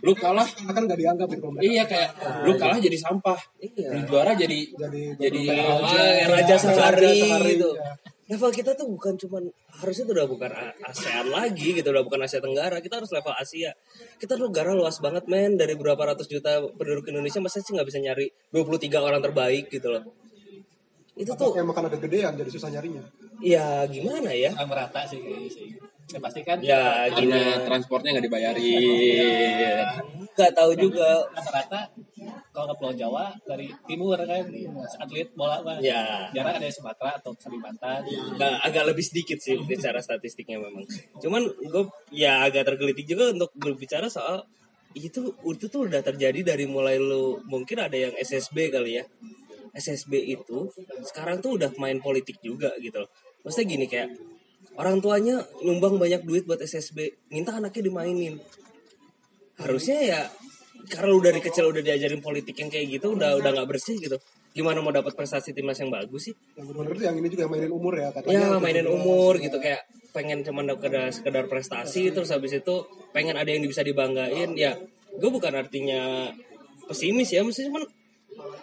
[0.00, 2.10] lu kalah karena kan nggak dianggap itu mereka iya kayak
[2.44, 3.88] lu kalah jadi sampah iya.
[3.92, 7.70] lu juara jadi jadi jadi Ah, kayak raja sehari sehari, gitu.
[7.74, 7.92] iya.
[8.28, 9.40] Level kita tuh bukan cuman
[9.80, 12.76] harusnya tuh udah bukan A- ASEAN lagi gitu, udah bukan Asia Tenggara.
[12.84, 13.72] Kita harus level Asia.
[14.20, 17.88] Kita tuh negara luas banget men dari berapa ratus juta penduduk Indonesia masa sih nggak
[17.88, 20.04] bisa nyari 23 orang terbaik gitu loh.
[21.16, 23.00] Itu atau tuh emang karena ada gedean jadi susah nyarinya
[23.40, 24.52] ya gimana ya?
[24.60, 25.24] Merata sih.
[26.08, 29.84] Ya, pasti kan Ya karena transportnya nggak dibayarin
[30.38, 31.90] nggak tahu juga rata-rata
[32.54, 34.46] kalau ke Pulau Jawa dari timur kan
[35.02, 36.30] atlet bola mah Ya.
[36.30, 40.86] jarang ada Sumatera atau Kalimantan Nggak, agak lebih sedikit sih bicara statistiknya memang.
[41.18, 44.46] Cuman gue ya agak tergelitik juga untuk berbicara soal
[44.96, 49.04] itu itu tuh udah terjadi dari mulai lu mungkin ada yang SSB kali ya.
[49.76, 50.70] SSB itu
[51.04, 53.10] sekarang tuh udah main politik juga gitu loh.
[53.44, 54.08] Maksudnya gini kayak
[54.78, 58.38] orang tuanya nyumbang banyak duit buat SSB, minta anaknya dimainin.
[59.58, 60.20] Harusnya ya
[60.86, 64.14] karena lu dari kecil udah diajarin politik yang kayak gitu udah udah nggak bersih gitu.
[64.54, 66.34] Gimana mau dapat prestasi timnas yang bagus sih?
[66.56, 70.40] yang benar yang ini juga mainin umur ya katanya ya mainin umur gitu kayak pengen
[70.42, 72.74] cuman sekedar sekedar prestasi terus habis itu
[73.12, 74.74] pengen ada yang bisa dibanggain ya
[75.14, 76.32] gue bukan artinya
[76.88, 77.84] pesimis ya mesti cuman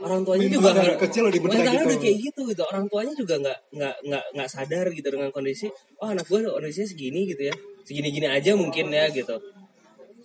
[0.03, 1.97] orang tuanya juga har- kecil udah udah gitu.
[1.99, 2.63] kayak gitu gitu.
[2.67, 5.67] Orang tuanya juga nggak nggak nggak nggak sadar gitu dengan kondisi
[6.03, 7.55] oh anak gue kondisinya segini gitu ya.
[7.85, 9.35] Segini gini aja mungkin ya gitu.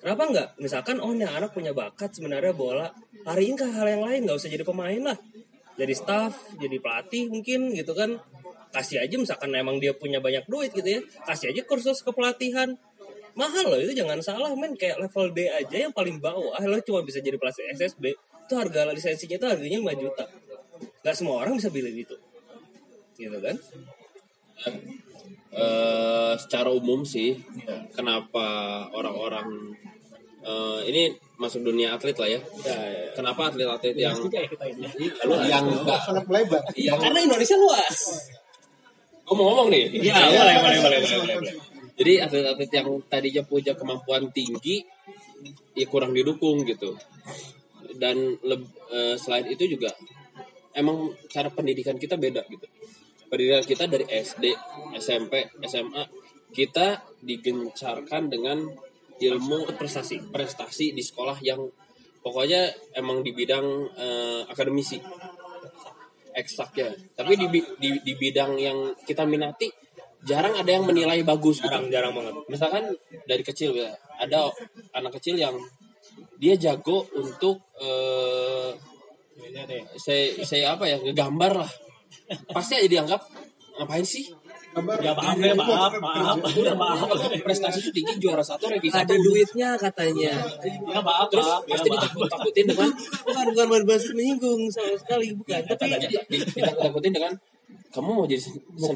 [0.00, 0.48] Kenapa nggak?
[0.64, 2.88] Misalkan oh nih anak punya bakat sebenarnya bola.
[3.26, 5.18] Lariin ke hal yang lain nggak usah jadi pemain lah.
[5.76, 8.16] Jadi staff jadi pelatih mungkin gitu kan.
[8.70, 12.70] Kasih aja misalkan emang dia punya banyak duit gitu ya kasih aja kursus kepelatihan.
[13.34, 14.74] Mahal loh itu jangan salah men.
[14.74, 18.90] Kayak level D aja yang paling bawah lo cuma bisa jadi pelatih SSB itu harga
[18.90, 20.24] lisensinya itu harganya 5 juta.
[21.06, 22.16] Nggak semua orang bisa beli itu.
[23.14, 23.54] Gitu kan?
[25.54, 27.38] Eh, secara umum sih
[27.94, 28.42] kenapa
[28.90, 29.70] orang-orang
[30.42, 32.40] eh, ini masuk dunia atlet lah ya.
[33.14, 34.82] Kenapa atlet-atlet yang ya kita ini.
[35.46, 36.26] Yang enggak sangat
[36.74, 37.98] yang karena Indonesia luas.
[39.30, 40.10] Gue mau ngomong nih.
[40.10, 41.54] ya boleh boleh boleh boleh boleh, boleh.
[41.94, 44.82] Jadi atlet-atlet yang tadinya punya kemampuan tinggi
[45.78, 46.98] ya kurang didukung gitu.
[47.96, 49.90] Dan leb- eh, selain itu juga
[50.74, 52.66] emang cara pendidikan kita beda gitu.
[53.30, 54.44] Pendidikan kita dari SD,
[54.98, 56.04] SMP, SMA
[56.50, 58.58] kita digencarkan dengan
[59.20, 61.62] ilmu prestasi prestasi di sekolah yang
[62.24, 64.98] pokoknya emang di bidang eh, akademisi
[66.30, 66.90] eksak ya.
[67.14, 67.46] Tapi di,
[67.78, 69.70] di di bidang yang kita minati
[70.24, 72.84] jarang ada yang menilai bagus gitu jarang jarang banget misalkan
[73.24, 73.88] dari kecil ya
[74.20, 74.52] ada
[74.92, 75.56] anak kecil yang
[76.40, 78.72] dia jago untuk eh
[79.50, 81.70] deh saya saya apa ya ngegambar lah
[82.54, 83.20] pasti aja dianggap
[83.78, 84.24] ngapain sih
[84.70, 87.10] gambar ya maaf ya maaf maaf ya maaf
[87.42, 90.32] prestasi itu tinggi juara satu revisi ada satu duitnya katanya
[90.94, 91.98] ya maaf terus maaf, ya pasti maaf.
[92.06, 92.88] ditakut-takutin dengan
[93.26, 97.32] bukan bukan berbasis menyinggung sama sekali bukan tapi di- di- ditakut-takutin dengan
[97.90, 98.38] kamu mau jadi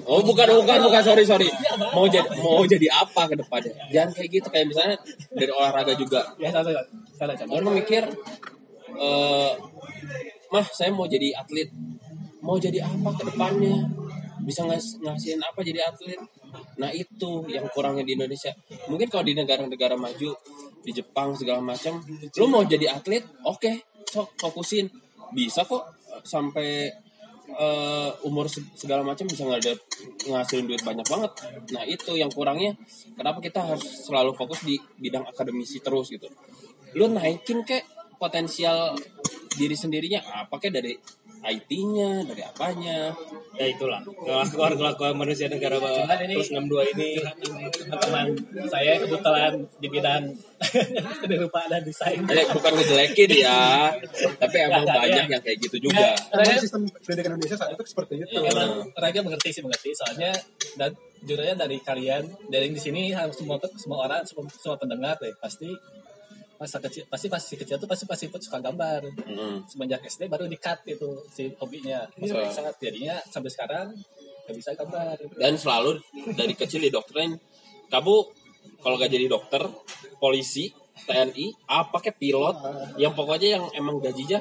[0.07, 1.02] oh bukan bukan bukan.
[1.02, 1.50] Sorry sorry.
[1.90, 3.74] mau jadi mau jadi apa ke depannya?
[3.90, 4.96] Jangan kayak gitu kayak misalnya
[5.35, 6.22] dari olahraga juga.
[6.38, 6.78] Ya salah
[7.18, 7.59] salah salah.
[7.59, 8.07] Orang mikir
[8.94, 9.52] eh
[10.54, 11.74] mah saya mau jadi atlet.
[12.38, 13.83] Mau jadi apa ke depannya?
[14.46, 16.22] Bisa ngas ngasihin apa jadi atlet?
[16.78, 18.54] Nah itu yang kurangnya di Indonesia.
[18.87, 20.38] Mungkin kalau di negara-negara maju
[20.87, 21.98] di Jepang segala macam
[22.38, 23.26] lu mau jadi atlet?
[23.42, 24.87] Oke sok fokusin.
[25.35, 26.94] Bisa kok sampai
[27.54, 29.72] eh, umur se- segala macam bisa ngada
[30.26, 31.32] ngasilin duit banyak banget.
[31.70, 32.74] Nah itu yang kurangnya
[33.14, 36.26] kenapa kita harus selalu fokus di bidang akademisi terus gitu?
[36.98, 37.86] Lu naikin kek
[38.18, 38.94] potensial
[39.54, 40.94] diri sendirinya apa kek dari
[41.44, 43.12] IT-nya dari apanya.
[43.54, 44.00] Ya itulah.
[44.02, 47.11] Kelakuan kelakuan manusia negara bawah Cuman ini- plus 62 ini.
[47.85, 48.26] teman
[48.66, 50.24] saya kebetulan di bidang
[51.22, 52.18] kehidupan dan desain.
[52.24, 53.92] Eh, bukan ngejelekin ya.
[54.40, 55.30] Tapi emang banyak ya.
[55.30, 56.16] yang kayak gitu juga.
[56.33, 58.35] Emang sistem pendidikan Indonesia saat itu seperti itu.
[58.35, 59.94] Emang Raga mengerti sih mengerti.
[59.94, 60.33] Soalnya
[60.74, 60.90] dan
[61.22, 65.70] jujurnya dari kalian dari di sini harus semua semua orang semua, semua pendengar deh pasti
[66.64, 69.68] masa kecil pasti masih kecil tuh pasti pasti suka gambar Mm.
[69.68, 73.87] semenjak SD baru di cut itu si hobinya ini Masa- sangat jadinya sampai sekarang
[74.44, 76.00] nggak bisa gambar dan selalu
[76.33, 77.37] dari kecil didoktrin
[77.87, 78.16] kamu
[78.81, 79.61] kalau gak jadi dokter
[80.16, 82.57] polisi TNI apa kayak pilot
[82.96, 84.40] yang pokoknya yang emang gajinya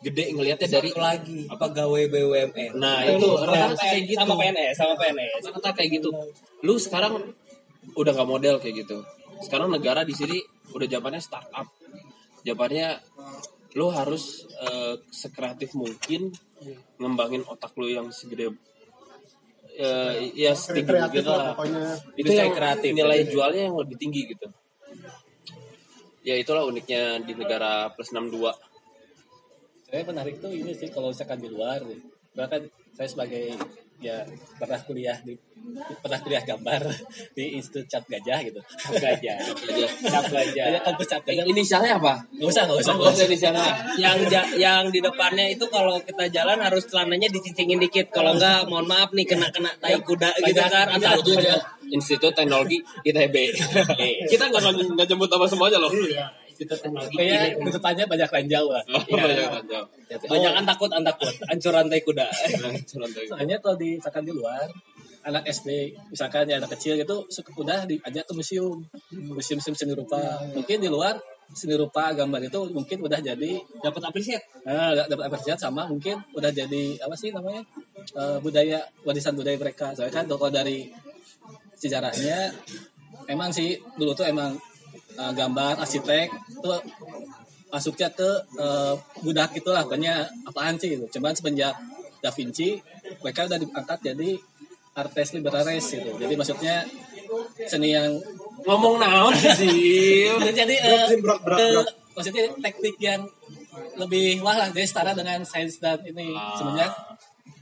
[0.00, 4.18] gede ngelihatnya dari lagi pegawai BUMN Nah itu rata-rata sama, kayak gitu.
[4.20, 6.08] sama PNS sama PNS Rata-rata kayak gitu.
[6.60, 7.14] Lu sekarang
[7.94, 9.00] udah gak model kayak gitu.
[9.40, 10.36] Sekarang negara di sini
[10.74, 11.66] udah zamannya startup.
[12.44, 12.88] Zamannya
[13.74, 16.30] lu harus eh, sekreatif mungkin
[16.98, 18.54] ngembangin otak lu yang segede
[19.74, 21.84] eh, ya setinggi kreatif mungkin lah pokoknya
[22.14, 22.90] Itu yang kreatif.
[22.94, 24.46] nilai jualnya yang lebih tinggi gitu.
[26.24, 28.30] Ya itulah uniknya di negara plus 62.
[29.84, 31.78] saya menarik tuh ini sih kalau misalkan di luar
[32.34, 32.66] bahkan
[32.98, 33.54] saya sebagai
[34.02, 34.26] ya
[34.58, 35.32] pernah kuliah di
[36.02, 36.82] pernah kuliah gambar
[37.32, 39.54] di Institut Cap Gajah gitu Cap Gajah Aja.
[40.04, 42.14] cap Ada gajah kampus Cap Gajah Inisialnya apa?
[42.36, 43.72] nggak usah nggak usah Nggak usah inisialnya.
[43.96, 48.68] yang ja- yang di depannya itu kalau kita jalan harus celananya dicincingin dikit kalau enggak
[48.68, 51.16] mohon maaf nih kena kena tai kuda gitu kan aja
[51.84, 53.36] Institut Teknologi ITB.
[54.26, 54.62] Kita nggak
[54.98, 55.92] nggak jemput sama semuanya loh.
[56.54, 58.82] Kita kayak depannya banyak ranjau lah.
[58.94, 59.82] Oh, banyak ranjau.
[60.30, 61.34] Banyak an takut an takut.
[61.50, 62.26] Ancur rantai kuda.
[63.28, 64.70] Soalnya kalau di misalkan di luar
[65.24, 69.96] anak SD misalkan ya anak kecil gitu suka udah diajak ke museum museum museum seni
[69.96, 70.20] rupa
[70.52, 71.16] mungkin di luar
[71.56, 74.40] seni rupa gambar itu mungkin udah jadi Dapat apresiat.
[74.64, 77.60] Nah, dapat apresiasi sama mungkin udah jadi apa sih namanya
[78.16, 79.92] eh, budaya warisan budaya mereka.
[79.92, 80.88] Soalnya kan kalau dari
[81.76, 82.48] sejarahnya
[83.28, 84.56] emang sih dulu tuh emang
[85.14, 86.78] eh, gambar arsitek tuh
[87.68, 91.06] masuknya ke eh, budak itulah banyak apaan sih itu.
[91.10, 91.74] Cuman semenjak
[92.22, 92.78] Da Vinci
[93.20, 94.30] mereka udah diangkat jadi
[94.94, 96.10] artes liberales gitu.
[96.14, 96.86] Jadi maksudnya
[97.66, 98.14] seni yang
[98.64, 100.24] Ngomong naon sih?
[100.56, 101.88] jadi eh, Berat sih, berat, berat, eh, berat.
[102.16, 103.20] maksudnya teknik yang
[104.00, 106.56] lebih wah lah jadi setara dengan sains dan ini Ah.
[106.56, 106.88] semenjak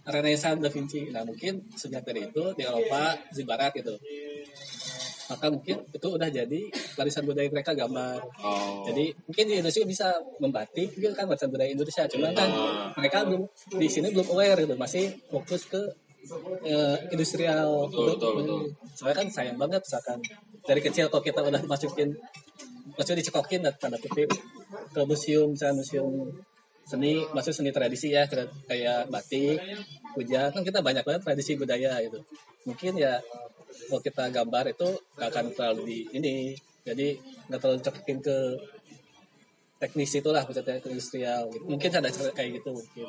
[0.04, 3.98] Renaissance Da Vinci nah mungkin sejak dari itu di Eropa di Barat gitu
[5.32, 6.60] maka mungkin itu udah jadi
[6.94, 8.84] warisan budaya mereka gambar Oh.
[8.84, 12.92] jadi mungkin di Indonesia bisa membatik mungkin kan warisan budaya Indonesia cuman kan Ah.
[12.94, 13.42] mereka belum
[13.72, 15.80] di sini belum aware gitu masih fokus ke
[16.62, 18.60] eh, industrial Betul, betul, betul.
[18.92, 20.18] soalnya kan sayang banget misalkan
[20.62, 22.14] dari kecil kalau kita udah masukin
[22.92, 24.30] maksudnya dicekokin dan tanda kutip
[24.92, 26.30] ke museum misalnya museum
[26.82, 29.58] seni maksud seni tradisi ya kayak- batik
[30.12, 32.22] puja kan kita banyak banget tradisi budaya gitu
[32.62, 33.18] mungkin ya
[33.88, 36.34] kalau kita gambar itu nggak akan terlalu di ini
[36.82, 37.16] jadi
[37.48, 38.36] nggak terlalu cekokin ke
[39.82, 40.54] teknis itulah ke
[40.94, 41.66] industrial gitu.
[41.66, 43.02] mungkin ada kayak gitu mungkin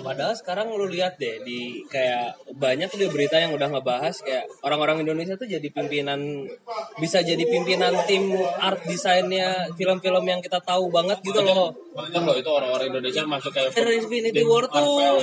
[0.00, 4.48] Padahal sekarang lu lihat deh di kayak banyak tuh di berita yang udah ngebahas kayak
[4.64, 6.48] orang-orang Indonesia tuh jadi pimpinan
[6.96, 11.76] bisa jadi pimpinan tim art desainnya film-film yang kita tahu banget gitu loh.
[11.92, 15.20] Banyak loh itu orang-orang Indonesia masuk kayak Infinity War tuh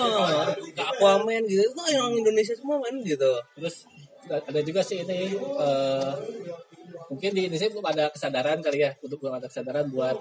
[0.78, 3.34] ke Aquaman gitu itu orang Indonesia semua main gitu.
[3.58, 3.90] Terus
[4.30, 6.14] ada juga sih ini eh,
[7.12, 10.18] mungkin di Indonesia belum ada kesadaran kali ya untuk belum ada kesadaran buat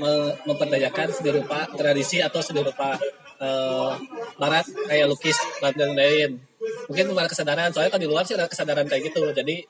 [0.00, 2.96] me- memperdayakan seni rupa tradisi atau seni rupa
[3.40, 3.92] eh,
[4.40, 6.40] barat kayak lukis dan lain-lain.
[6.88, 9.22] Mungkin belum ada kesadaran soalnya kan di luar sih ada kesadaran kayak gitu.
[9.32, 9.62] Jadi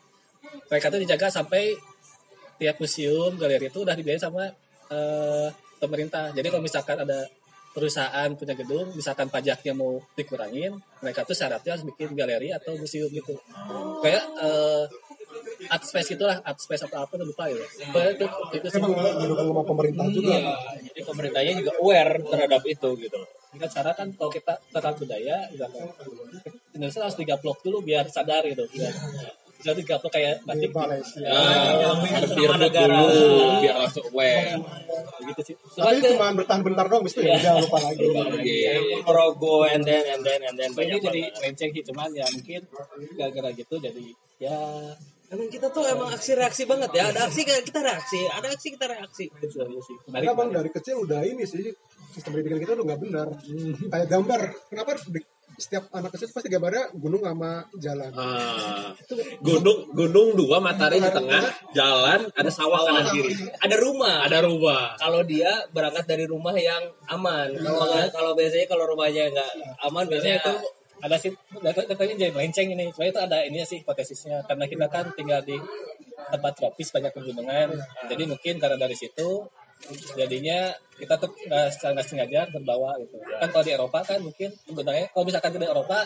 [0.70, 1.74] mereka tuh dijaga sampai
[2.56, 4.48] tiap museum galeri itu udah dibiayain sama
[4.90, 5.48] eh,
[5.82, 6.32] pemerintah.
[6.32, 7.26] Jadi kalau misalkan ada
[7.76, 10.72] perusahaan punya gedung, misalkan pajaknya mau dikurangin,
[11.04, 13.36] mereka tuh syaratnya harus bikin galeri atau museum gitu.
[14.00, 14.84] Kayak eh,
[15.68, 17.60] art space gitulah, art space atau apa tuh lupa gitu.
[17.92, 18.80] Pokoknya itu, itu sih.
[18.80, 20.32] Sama pemerintah juga.
[20.32, 20.54] Iya.
[20.88, 23.18] Jadi pemerintahnya juga aware terhadap itu gitu.
[23.56, 25.84] Kan cara kan kalau kita tetap budaya, misalkan,
[26.76, 28.64] Indonesia harus digaplok dulu biar sadar gitu.
[28.68, 28.92] Biar,
[29.56, 31.24] biar digaplok kayak Di batik Malaysia.
[31.24, 32.96] Ah, Harus biar sama negara.
[33.00, 33.28] dulu
[33.64, 34.60] biar langsung aware.
[35.28, 35.56] Gitu sih.
[35.76, 38.06] Tapi cuma bertahan bentar doang, itu ya udah lupa lagi.
[39.02, 42.62] Rogo and then and then and then banyak jadi lenceng sih cuman ya mungkin
[43.18, 44.04] gara-gara gitu jadi
[44.38, 44.58] ya
[45.26, 47.10] Emang kita tuh emang aksi reaksi banget ya.
[47.10, 49.26] Ada aksi kita reaksi, ada aksi kita reaksi.
[50.06, 51.66] Karena bang dari kecil udah ini sih
[52.14, 53.28] sistem pendidikan kita udah nggak benar.
[53.90, 54.90] Kayak gambar, kenapa
[55.56, 58.12] setiap anak kecil pasti gambarnya gunung sama jalan.
[58.12, 58.92] Ah,
[59.40, 63.32] gunung gunung dua matahari di tengah jalan ada sawah kanan kiri.
[63.64, 64.28] Ada rumah.
[64.28, 64.92] ada rumah.
[65.00, 67.56] Kalau dia berangkat dari rumah yang aman.
[67.56, 69.50] Kalau nggak- kalau biasanya kalau rumahnya nggak
[69.88, 70.54] aman biasanya biasanya itu
[70.96, 71.30] ada sih
[71.86, 72.84] katanya jadi melenceng ini.
[72.90, 74.42] Cuma itu ada ini sih hipotesisnya.
[74.48, 75.54] Karena kita kan tinggal di
[76.32, 77.68] tempat tropis banyak pegunungan.
[78.10, 79.46] Jadi mungkin karena dari situ
[80.18, 83.16] jadinya kita tuh nggak secara nggak sengaja terbawa gitu.
[83.20, 85.98] Kan kalau di Eropa kan mungkin sebenarnya kalau misalkan di Eropa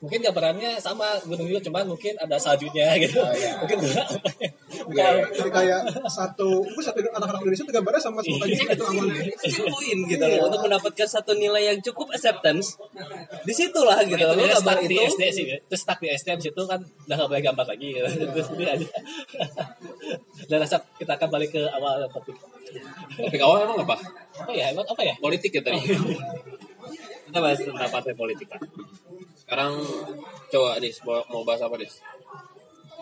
[0.00, 3.20] mungkin gambarannya sama gunung juga cuman mungkin ada saljunya gitu.
[3.60, 3.78] Mungkin
[4.86, 8.84] bukan Jadi kayak satu, gue satu anak-anak Indonesia tuh gambarnya sama semua kayak gitu.
[8.86, 9.22] Awalnya.
[9.68, 10.24] Poin gitu.
[10.24, 12.80] Loh untuk mendapatkan satu nilai yang cukup acceptance.
[13.44, 14.24] Di situlah gitu.
[14.24, 14.38] loh.
[14.38, 15.04] Lu itu gambar di itu.
[15.10, 17.88] SD sih terus stuck di SD habis itu kan udah gak boleh gambar lagi.
[17.92, 18.08] Gitu.
[18.30, 18.88] terus ini aja.
[20.48, 22.38] Dan rasa kita akan balik ke awal topik
[23.16, 23.96] topik awal emang apa?
[24.44, 25.14] Apa ya emang apa ya?
[25.18, 25.80] Politik ya tadi?
[27.30, 28.62] Kita bahas tentang partai politik kan.
[29.50, 29.82] sekarang
[30.46, 31.98] coba Dis mau bahas apa Dis?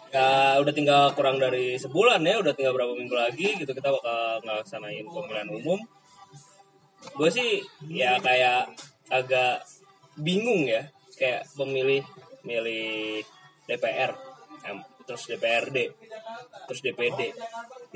[0.08, 4.40] Ya udah tinggal kurang dari sebulan ya, udah tinggal berapa minggu lagi gitu kita bakal
[4.40, 5.76] ngelaksanain pemilihan umum.
[7.12, 7.60] Gue sih
[7.92, 8.72] ya kayak
[9.12, 9.68] agak
[10.16, 10.88] bingung ya,
[11.20, 12.00] kayak pemilih
[12.40, 13.20] milih
[13.68, 14.16] DPR,
[15.08, 15.78] terus DPRD,
[16.68, 17.32] terus DPD.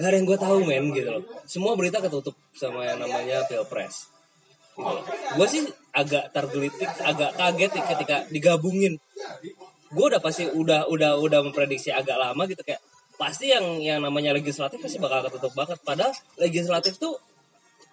[0.00, 1.24] Gak ada yang gue tahu men gitu loh.
[1.44, 4.08] Semua berita ketutup sama yang namanya pilpres.
[4.72, 5.00] Gitu.
[5.36, 8.96] Gue sih agak tergelitik, agak kaget ketika digabungin
[9.92, 12.80] gue udah pasti udah udah udah memprediksi agak lama gitu kayak
[13.20, 17.20] pasti yang yang namanya legislatif pasti bakal ketutup banget padahal legislatif tuh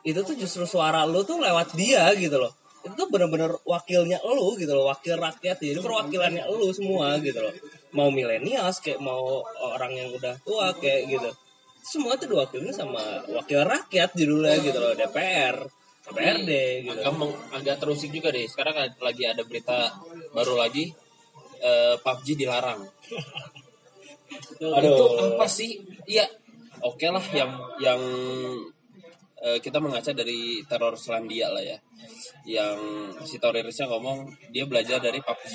[0.08, 2.56] itu tuh justru suara lu tuh lewat dia gitu loh
[2.88, 7.52] itu tuh bener-bener wakilnya lu gitu loh wakil rakyat jadi perwakilannya lu semua gitu loh
[7.96, 11.30] mau milenials kayak mau orang yang udah tua kayak gitu.
[11.82, 13.02] Semua tuh diwakilin sama
[13.34, 15.58] wakil rakyat judulnya gitu loh DPR
[16.10, 16.52] DPRD
[16.86, 17.00] gitu.
[17.02, 18.46] Agak, meng- agak terusik juga deh.
[18.46, 19.94] Sekarang ad- lagi ada berita
[20.34, 20.90] baru lagi
[21.60, 22.82] eh, PUBG dilarang.
[24.62, 24.86] Aduh.
[24.86, 25.82] itu apa sih?
[26.06, 26.30] Iya
[26.86, 28.02] oke lah yang yang
[29.42, 31.78] eh, kita mengaca dari teror Selandia lah ya.
[32.46, 32.78] Yang
[33.26, 35.54] si terorisnya ngomong dia belajar dari PUBG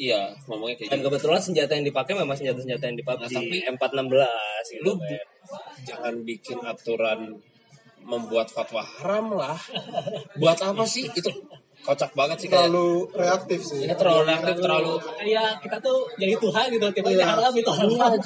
[0.00, 1.06] iya ngomongnya kayak dan gitu.
[1.06, 4.24] kebetulan senjata yang dipakai memang senjata-senjata yang di PUBG Nah, tapi- M416
[4.72, 4.92] gitu lu
[5.84, 7.20] jangan bikin aturan
[8.00, 9.60] membuat fatwa haram lah.
[10.34, 11.04] Buat apa sih?
[11.06, 11.28] Itu
[11.80, 13.84] kocak banget sih kayak terlalu reaktif sih.
[13.84, 17.24] Ini terlalu reaktif terlalu ya kita tuh jadi Tuhan gitu tiap Iya.
[17.28, 18.16] haram itu haram.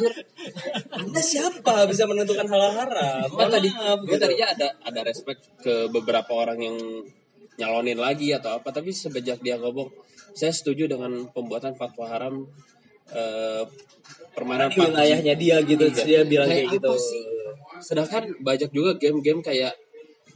[0.94, 3.26] Anda siapa bisa menentukan hal haram?
[3.26, 4.22] Gue tadi gue gitu.
[4.22, 6.76] tadinya ada ada respect ke beberapa orang yang
[7.54, 9.86] nyalonin lagi atau apa tapi sejak dia ngomong
[10.34, 12.34] saya setuju dengan pembuatan fatwa haram
[13.08, 13.64] eh,
[14.34, 16.02] permainan di wilayahnya dia gitu Iya.
[16.04, 16.92] dia bilang Kayak kayak gitu.
[16.98, 17.24] sih?
[17.74, 19.74] sedangkan banyak juga game-game kayak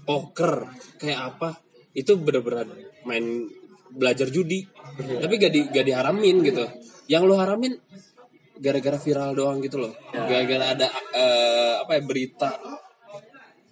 [0.05, 1.57] poker kayak apa
[1.95, 2.67] itu bener-bener
[3.03, 3.49] main
[3.89, 4.69] belajar judi.
[4.99, 6.61] Tapi gak di gak diharamin gitu.
[7.09, 7.73] Yang lu haramin
[8.61, 9.97] gara-gara viral doang gitu loh.
[10.13, 12.51] Gara-gara ada eh, apa ya berita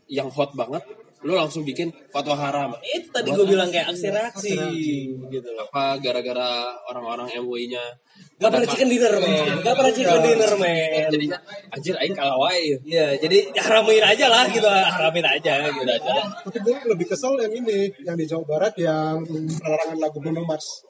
[0.09, 0.83] yang hot banget
[1.25, 2.71] lu langsung bikin fatwa haram.
[2.85, 4.57] Itu tadi gue bilang kayak aksi reaksi
[5.33, 5.65] gitu loh.
[5.73, 7.83] Apa gara-gara orang-orang MUI-nya
[8.37, 9.65] gak pernah chicken dinner men.
[9.65, 11.09] Gak pernah chicken dinner men.
[11.09, 11.39] Jadinya
[11.73, 12.77] anjir aing kalah wae.
[12.85, 16.13] Iya, jadi haramin aja lah gitu, haramin aja gitu aja.
[16.45, 19.25] tapi gue lebih kesel yang ini yang di Jawa Barat yang
[19.65, 20.85] larangan lagu Bruno Mars.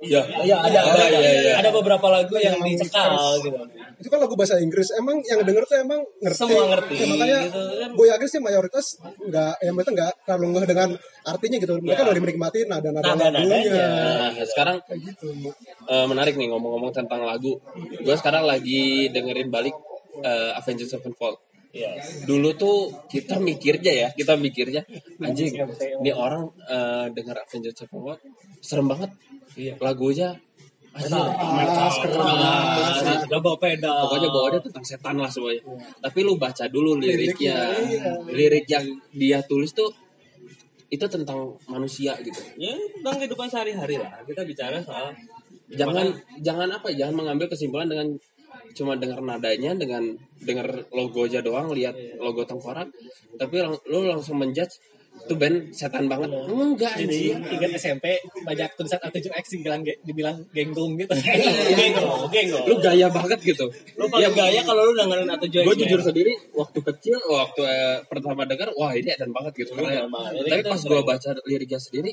[0.00, 1.52] Iya Iya, ada ada, Oh, iya, iya.
[1.60, 3.60] ada beberapa lagu Yang dicekal gitu.
[4.00, 7.38] Itu kan lagu bahasa Inggris emang yang denger tuh emang ngerti Semua ngerti, Ya, makanya
[7.44, 7.90] gitu kan.
[7.92, 8.86] gue yakin sih mayoritas
[9.20, 10.88] nggak yang mereka nggak terlalu ngeh dengan
[11.22, 13.44] artinya gitu mereka lebih menikmati nada-nada Nada-nadanya.
[13.44, 13.86] lagunya
[14.32, 15.28] Nah, sekarang kayak gitu
[15.84, 17.60] eh, menarik nih ngomong-ngomong tentang lagu.
[17.76, 19.76] Gue sekarang lagi dengerin balik
[20.18, 21.36] eh, Avengers Sevenfold.
[21.70, 22.02] Iya.
[22.24, 24.82] Dulu tuh kita mikirnya ya, kita mikirnya
[25.18, 25.54] anjing,
[26.02, 28.18] ini orang eh, denger Avengers Sevenfold
[28.58, 29.10] serem banget.
[29.54, 29.78] Iya.
[29.78, 30.34] Lagunya
[33.30, 33.94] Udah bawa pedal.
[34.06, 35.62] Pokoknya bawaannya tentang setan lah semuanya.
[36.02, 37.54] Tapi lu baca dulu liriknya.
[37.78, 39.90] Liriknya, Lirik yang dia tulis tuh
[40.90, 42.42] itu tentang manusia gitu.
[42.58, 44.18] Ya, tentang kehidupan sehari-hari lah.
[44.26, 45.14] Kita bicara soal
[45.70, 46.10] jangan
[46.42, 48.10] jangan apa ya, jangan mengambil kesimpulan dengan
[48.74, 50.02] cuma dengar nadanya dengan
[50.42, 52.90] dengar logo aja doang lihat logo tengkorak.
[53.38, 54.82] Tapi lang- lu langsung menjudge
[55.26, 56.28] itu band setan banget.
[56.32, 58.04] Enggak jadi anjir ingat SMP
[58.42, 61.12] banyak tulisan A7X dibilang dibilang genggung gitu.
[61.80, 62.58] Genggo, genggo.
[62.66, 63.66] lu gaya banget gitu.
[63.96, 65.64] Lu paling gaya kalau lu dengerin atau join.
[65.70, 69.76] gue jujur sendiri waktu kecil waktu eh, pertama dengar wah ini edan banget gitu.
[69.76, 70.08] Ini
[70.50, 72.12] tapi pas gue baca liriknya sendiri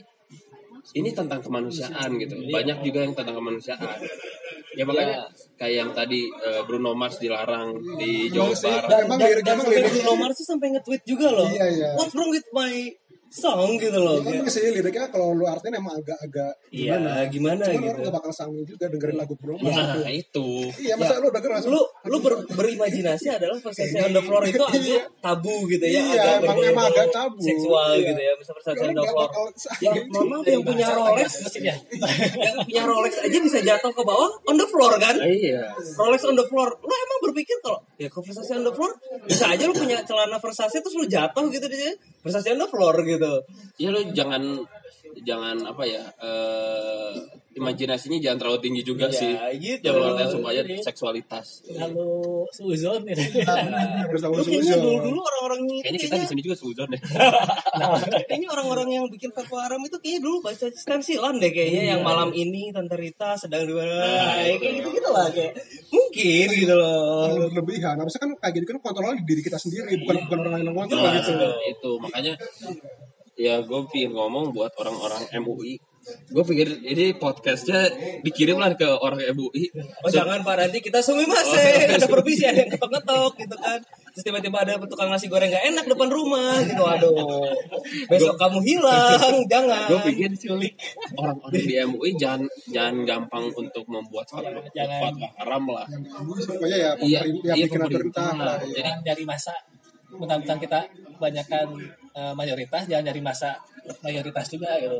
[0.95, 2.35] ini tentang kemanusiaan gitu.
[2.47, 3.99] Banyak juga yang tentang kemanusiaan.
[4.77, 5.25] Ya makanya
[5.57, 8.87] kayak yang tadi eh, Bruno Mars dilarang di Jawa Barat.
[8.87, 11.49] Dan Dan sampai lirik Bruno Mars tuh sampai nge-tweet juga loh.
[11.49, 11.89] Iya, iya.
[11.97, 12.93] What's wrong with my
[13.29, 14.19] song gitu loh.
[14.19, 17.89] emang sih liriknya kalau lu artiin emang agak-agak Iya, gimana gimana Cuman gitu.
[17.89, 20.09] orang gak bakal sanggup juga dengerin lagu Bruno Mars nah gitu.
[20.09, 20.47] itu.
[20.81, 24.59] Iya, masa lu denger langsung lu lu ber- berimajinasi adalah persepsi on the floor itu
[24.59, 27.39] agak tabu gitu ya Iya, agak emang- emang agak tabu.
[27.39, 28.07] seksual Iya.
[28.07, 29.21] gitu ya bisa persepsi on the floor.
[29.23, 29.43] bakal
[29.77, 31.75] yang maaf yang punya Rolex mesinnya
[32.37, 35.15] yang punya Rolex aja bisa jatuh ke bawah on the floor kan?
[35.17, 35.71] Iya.
[35.95, 36.69] Rolex on the floor.
[36.77, 38.91] Lu emang berpikir kalau ya kalau Versace on the floor
[39.23, 41.77] bisa aja lu punya celana Versace terus lu jatuh gitu di
[42.27, 43.33] Versace on the floor gitu.
[43.79, 44.67] Ya lu jangan
[45.19, 47.13] jangan apa ya eh
[47.53, 49.33] imajinasinya jangan terlalu tinggi juga Ya, sih.
[49.57, 49.89] gitu.
[49.89, 51.65] jangan artinya semuanya seksualitas.
[51.73, 52.05] lalu
[52.53, 54.77] suzon kayaknya Suzo.
[54.77, 57.01] dulu dulu orang-orang itu kayaknya kita di sini juga suzon deh.
[58.27, 62.29] Kayaknya orang-orang yang bikin fatwa haram itu kayaknya dulu baca stensilan deh kayaknya yang malam
[62.31, 64.05] ini Tante Rita sedang di mana.
[64.37, 65.53] Kayak gitu gitu lah kayak
[65.89, 67.25] mungkin gitu loh.
[67.27, 67.95] Terlalu berlebihan.
[67.97, 70.75] Harusnya kan kayak gitu kan kontrolnya di diri kita sendiri, bukan bukan orang lain yang
[70.75, 71.47] ngontrol Nah, gitu.
[71.65, 72.33] itu makanya
[73.37, 77.91] ya gue pengen ngomong buat orang-orang MUI gue pikir ini podcastnya
[78.23, 79.67] dikirim lah ke orang MUI
[80.01, 80.55] Oh jangan Pak.
[80.55, 83.75] Nanti kita sumi mase ada permisi ada yang ketok-ketok gitu kan.
[84.15, 86.79] Terus tiba-tiba ada tukang nasi goreng gak enak depan rumah gitu.
[86.79, 87.51] Aduh.
[88.07, 89.83] Besok kamu hilang jangan.
[89.91, 90.31] Gue pikir
[91.19, 95.11] orang-orang di MUI jangan jangan gampang untuk membuat fatwa, Jangan.
[95.11, 95.85] fatwa haram lah.
[96.47, 98.27] Pokoknya ya Iya, pemerintah, ya iya, bikin pemerintah.
[98.31, 98.57] pemerintah lah.
[98.63, 98.73] ya.
[98.79, 99.53] jadi dari masa
[100.07, 100.79] mentang-mentang kita
[101.19, 101.67] banyakkan
[102.17, 103.61] eh, mayoritas jangan dari masa
[104.01, 104.97] mayoritas juga gitu.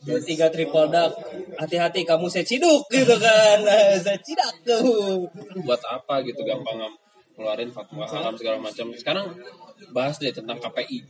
[0.00, 1.12] Tiga triple duck
[1.60, 3.60] hati-hati kamu saya ciduk gitu kan.
[4.04, 5.28] Saya cidak tuh
[5.60, 6.88] buat apa gitu gampang
[7.36, 8.96] ngeluarin fatwa haram segala macam.
[8.96, 9.28] Sekarang
[9.92, 11.04] bahas deh tentang KPI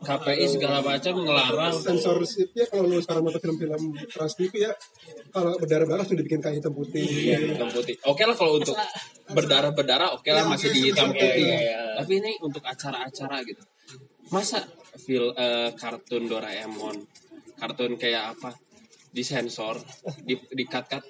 [0.00, 1.76] KPI segala macam ngelarang.
[1.76, 4.72] Sensorshipnya kalau lu sekarang nonton film-film Trans TV ya
[5.28, 7.04] kalau berdarah-darah sudah dibikin kayak hitam putih.
[7.04, 7.94] Hitam putih.
[8.08, 8.76] Oke lah kalau untuk
[9.28, 11.60] berdarah berdarah, oke lah masih di hitam putih.
[12.00, 13.62] Tapi ini untuk acara-acara gitu.
[14.30, 14.62] Masa
[14.98, 16.96] fil eh, kartun Doraemon,
[17.58, 18.50] kartun kayak apa?
[19.10, 19.74] disensor,
[20.22, 21.02] di di cut cut.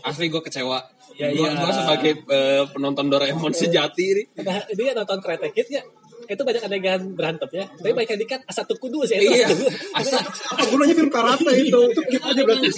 [0.00, 0.80] Asli gue kecewa.
[1.20, 1.76] Ya, gue iya.
[1.76, 4.26] sebagai eh, penonton Doraemon sejati nih.
[4.40, 5.84] Nah, ini ya nonton Karate Kid ya
[6.24, 9.48] itu banyak adegan berantem ya tapi banyak yang dikat asa tuh kudu sih Iya,
[9.92, 12.68] asa apa gunanya film karate itu itu kita aja berarti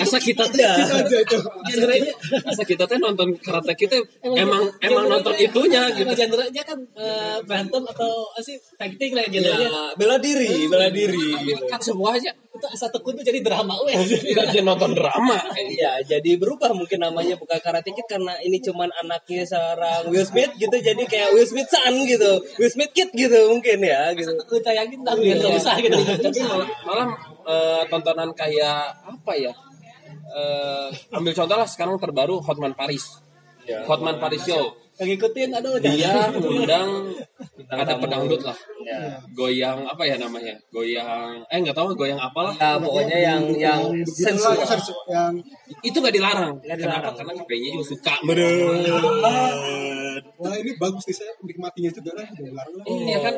[0.00, 0.60] asa kita tuh
[1.68, 6.10] genrenya asa kita tuh nonton karate kita emang emang nonton itunya gitu.
[6.12, 11.64] genrenya kan eh, berantem atau sih fighting lah genrenya Ya, bela diri, bela diri gitu.
[11.66, 15.36] Kan semua aja itu asa tuh kudu jadi drama weh kita aja nonton drama.
[15.76, 20.56] Ya, jadi berubah mungkin namanya bukan Karate Kid karena ini cuman anaknya seorang Will Smith
[20.56, 20.72] gitu.
[20.72, 22.40] Jadi kayak Will Smith son gitu.
[22.56, 24.32] Will Smith kid gitu mungkin ya gitu.
[24.32, 27.08] aku tayangin lah biar nggak usah gitu Tapi malah, malah
[27.44, 29.52] eh, tontonan kayak apa ya?
[30.26, 33.22] Eh, ambil contoh lah sekarang terbaru Hotman Paris.
[33.86, 34.74] Hotman Paris Show.
[34.96, 37.12] yang ngikutin aduh Dia ngundang
[37.68, 38.56] ada pedangdut lah.
[38.86, 39.18] Ya.
[39.34, 40.54] Goyang apa ya namanya?
[40.70, 42.54] Goyang eh nggak tahu goyang apalah.
[42.54, 44.62] Ya, pokoknya yang yang Begitulah, sensual.
[44.62, 45.34] sensu- yang
[45.82, 46.54] Itu nggak dilarang.
[46.62, 47.10] Nggak Kenapa?
[47.10, 47.14] dilarang.
[47.18, 48.14] Karena KPI juga suka.
[50.36, 52.84] wah ini bagus nih saya menikmatinya juga lah udah dilarang lah.
[52.86, 53.34] Iya kan?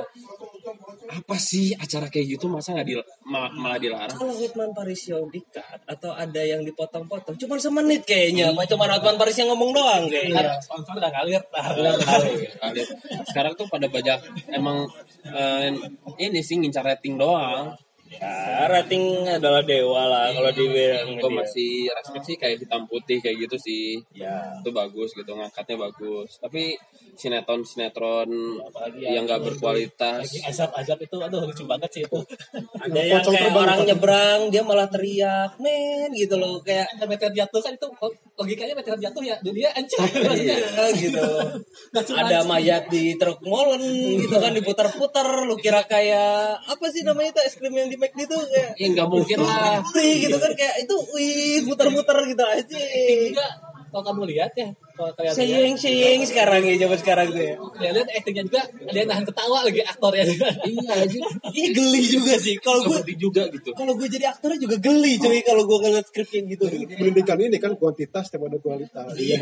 [1.09, 2.95] Apa sih acara kayak gitu masa nggak di
[3.25, 4.13] ma- malah dilarang?
[4.13, 8.53] Kalau Hotman Paris yang di-cut atau ada yang dipotong-potong cuma semenit kayaknya.
[8.53, 10.55] Apa cuma Hotman Paris yang ngomong doang kayaknya.
[10.61, 11.43] sponsor udah ngalir
[13.25, 14.19] Sekarang tuh pada banyak
[14.51, 14.85] emang
[15.39, 15.71] eh,
[16.19, 17.79] ini sih ngincar rating doang.
[18.09, 21.39] Ya, rating adalah dewa lah kalau dibilang Gue dia.
[21.45, 24.01] masih respect sih kayak hitam putih kayak gitu sih.
[24.17, 24.57] Ya.
[24.65, 26.41] Itu bagus gitu ngangkatnya bagus.
[26.41, 26.81] Tapi
[27.13, 28.31] sinetron sinetron
[28.65, 30.25] Apalagi yang nggak berkualitas.
[30.25, 32.19] lagi azab-azab itu aduh lucu banget sih itu
[32.79, 37.35] Ada yang kayak terbang, orang nyebrang dia malah teriak, men gitu loh kayak ada meteor
[37.35, 37.87] jatuh kan itu
[38.39, 40.07] logikanya meteor jatuh ya dunia hancur
[40.39, 40.57] Iya
[40.95, 41.27] gitu.
[42.23, 43.83] Ada mayat di truk molen
[44.17, 45.27] gitu kan diputar-putar.
[45.45, 48.87] Lu kira kayak apa sih namanya itu es krim yang di McD tuh kayak Ya
[48.95, 49.83] nggak mungkin lah.
[49.93, 52.79] Wih gitu kan kayak itu wih muter-muter gitu aja.
[53.35, 53.47] juga
[53.91, 54.69] kalau kamu lihat ya
[54.99, 57.55] kalian Sayang sayang sekarang ya zaman sekarang tuh ya.
[57.57, 60.25] kalian lihat aktingnya juga ada yang nahan ketawa lagi aktornya
[60.69, 61.19] Iya aja.
[61.55, 62.55] Iya geli juga sih.
[62.59, 63.71] Kalau gue juga gitu.
[63.75, 66.65] kalau gue jadi aktornya juga geli cuy kalau gue ngeliat skrip kayak gitu.
[66.99, 69.39] pendidikan ini kan kuantitas daripada kualitas iya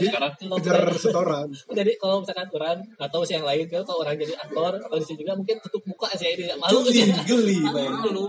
[0.00, 3.98] sekarang Kalau kejar setoran jadi kalau misalkan orang nggak tahu sih yang lain kalau kalau
[4.06, 7.58] orang jadi aktor atau di sini juga mungkin tutup muka sih ini malu sih Geli
[7.66, 7.92] man.
[8.06, 8.24] malu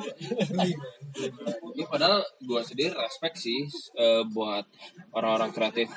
[1.78, 3.66] Ini padahal gua sendiri respect sih
[3.98, 4.66] eh, buat
[5.14, 5.90] orang-orang kreatif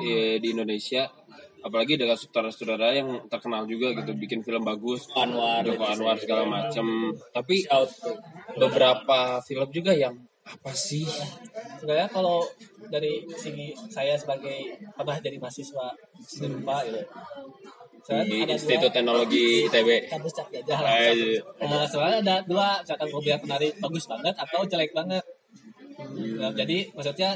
[0.00, 1.08] eh, di Indonesia
[1.66, 5.66] apalagi dengan sutradara-sutradara yang terkenal juga gitu bikin film bagus Anwar.
[5.66, 7.66] Joko Anwar segala macam tapi
[8.54, 10.14] beberapa film juga yang
[10.46, 11.02] apa sih?
[11.82, 12.46] Sebenarnya kalau
[12.86, 15.90] dari segi saya sebagai pernah jadi mahasiswa
[16.22, 17.02] seni rupa gitu.
[18.06, 20.90] Saya di ada Institut dua Teknologi ITB kampus gajah lah.
[21.02, 21.66] Eh, iya.
[21.66, 25.24] Nah, sebenarnya ada dua misalkan mobil penari bagus banget atau jelek banget.
[26.38, 27.34] Nah, jadi maksudnya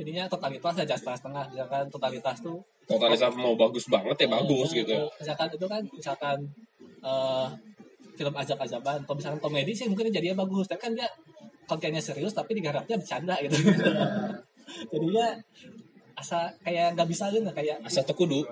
[0.00, 2.58] ininya totalitas aja setengah-setengah misalkan totalitas tuh
[2.90, 4.96] totalitas mau bagus banget ya bagus gitu.
[5.22, 6.38] Misalkan itu kan misalkan
[7.04, 7.46] eh,
[8.18, 10.66] film ajab-ajaban atau misalkan komedi sih mungkin jadinya bagus.
[10.66, 11.06] Tapi kan dia
[11.70, 13.54] kontennya serius tapi digarapnya bercanda gitu.
[14.90, 15.38] Jadinya
[16.18, 18.42] asa kayak nggak bisa gitu kayak asa tekudu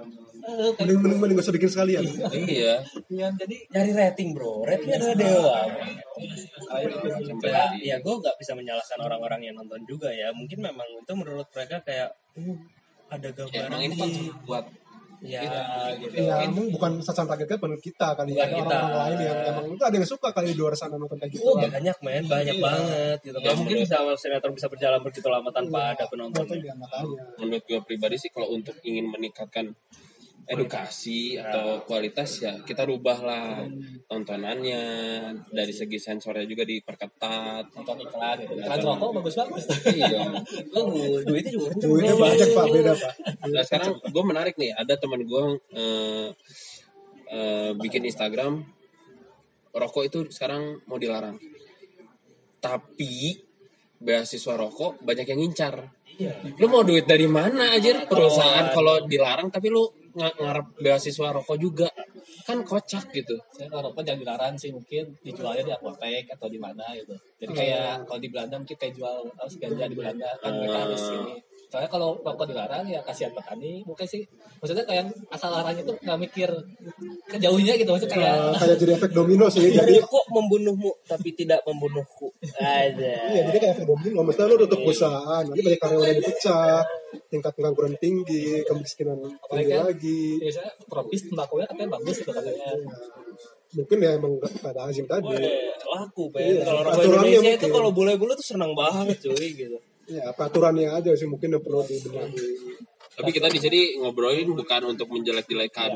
[0.79, 2.03] mending mending mending gak usah bikin sekalian
[2.49, 2.75] iya
[3.13, 5.59] yang jadi Nyari rating bro, rating adalah dewa.
[6.19, 6.49] gitu sih.
[7.45, 10.33] Ya, ya gue nggak bisa menyalahkan orang-orang yang nonton juga ya.
[10.35, 12.57] Mungkin memang itu menurut mereka kayak uh,
[13.13, 14.65] ada ya, gambaran emang ini kan di buat
[15.19, 15.43] ya
[15.99, 16.15] gitu.
[16.15, 18.71] ya emang bukan sasaran targetnya penuh kita kali ya Bukan kita.
[18.71, 21.43] orang-orang lain yang emang itu ada yang suka kali di luar sana nonton kayak gitu
[21.43, 23.39] Oh banyak men, banyak banget gitu.
[23.43, 26.47] Ya, mungkin bisa sinetron bisa berjalan begitu lama tanpa ada penonton.
[26.47, 26.75] makanya
[27.35, 29.75] menurut gue pribadi sih kalau untuk ingin meningkatkan
[30.49, 33.69] edukasi atau kualitas ya kita rubahlah
[34.09, 34.83] tontonannya
[35.53, 37.77] dari segi sensornya juga diperketat.
[37.77, 38.53] Nonton iklan gitu.
[38.57, 40.25] Iklan rokok bagus bagus iya.
[40.75, 42.65] Bagus, duitnya juga duitnya banyak pak.
[42.73, 43.13] Beda pak.
[43.53, 45.43] Nah sekarang gue menarik nih ada teman gue
[45.77, 46.29] eh,
[47.29, 48.65] eh, bikin Instagram
[49.77, 51.37] rokok itu sekarang mau dilarang.
[52.59, 53.37] Tapi
[54.01, 55.93] beasiswa rokok banyak yang ngincar.
[56.59, 61.59] Lu mau duit dari mana aja perusahaan kalau dilarang tapi lu ng- ngarep beasiswa rokok
[61.59, 61.89] juga.
[62.47, 63.37] Kan kocak gitu.
[63.53, 67.17] Saya kalau rokok jangan dilarang sih mungkin dijualnya di apotek atau di mana gitu.
[67.41, 71.03] Jadi kayak kalau di Belanda mungkin kayak jual harus ganja di Belanda kan mereka harus
[71.13, 73.85] ini soalnya kalau rokok dilarang ya kasihan petani.
[73.85, 74.25] Mungkin sih
[74.59, 76.49] maksudnya kayak asal larangnya tuh nggak mikir
[77.29, 77.91] kejauhnya gitu.
[77.93, 79.69] Maksudnya kayak Eh, kayak jadi efek domino sih.
[79.69, 82.33] Jadi kok membunuhmu tapi tidak membunuhku.
[82.57, 83.15] Aja.
[83.29, 84.25] Iya, jadi kayak efek domino.
[84.25, 86.81] Maksudnya lu tutup perusahaan, nanti banyak karyawan yang dipecah,
[87.29, 89.19] tingkat pengangguran tinggi, kemiskinan
[89.53, 89.85] tinggi kan?
[89.93, 90.23] lagi.
[90.41, 92.69] biasanya tropis tembakunya katanya bagus gitu katanya.
[93.69, 95.37] Mungkin ya emang nggak kata Azim tadi.
[95.85, 99.77] Laku Iya, kalau rokok aturannya Indonesia itu kalau bule-bule tuh senang banget cuy gitu
[100.09, 102.33] Ya, peraturannya aja sih mungkin yang perlu dibenahi.
[103.13, 105.91] Tapi kita di sini ngobrolin bukan untuk menjelek-jelekan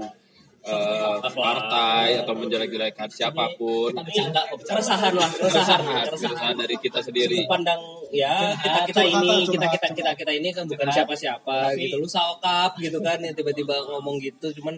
[0.62, 3.94] eh, partai atau menjelek-jelekan siapa pun.
[3.94, 7.40] bercanda keresahan lah Keresahan, keresahan dari kita sendiri.
[7.40, 11.72] sudut pandang ya kita kita ini kita kita kita kita ini kan bukan siapa siapa
[11.74, 11.96] gitu.
[11.96, 14.52] lu saokap gitu kan yang tiba-tiba ngomong gitu.
[14.52, 14.76] Cuman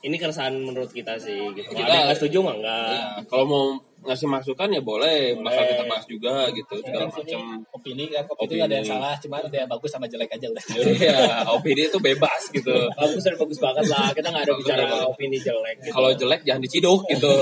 [0.00, 1.66] ini keresahan menurut kita sih gitu.
[1.66, 3.64] Kita- ada yang nggak setuju mah enggak Ya, kalau mau
[4.06, 5.70] ngasih masukan ya boleh, bakal Boleh.
[5.70, 7.40] kita bahas juga gitu segala macam.
[7.68, 8.54] opini kan opini, Opini.
[8.54, 11.18] nggak ada yang salah cuma ada yang bagus sama jelek aja udah Iya,
[11.50, 12.74] opini itu bebas gitu.
[12.92, 15.08] bagus dan bagus banget lah kita nggak ada Bagus bicara bagus.
[15.08, 15.92] opini jelek gitu.
[15.92, 17.34] Kalau jelek jangan diciduk gitu.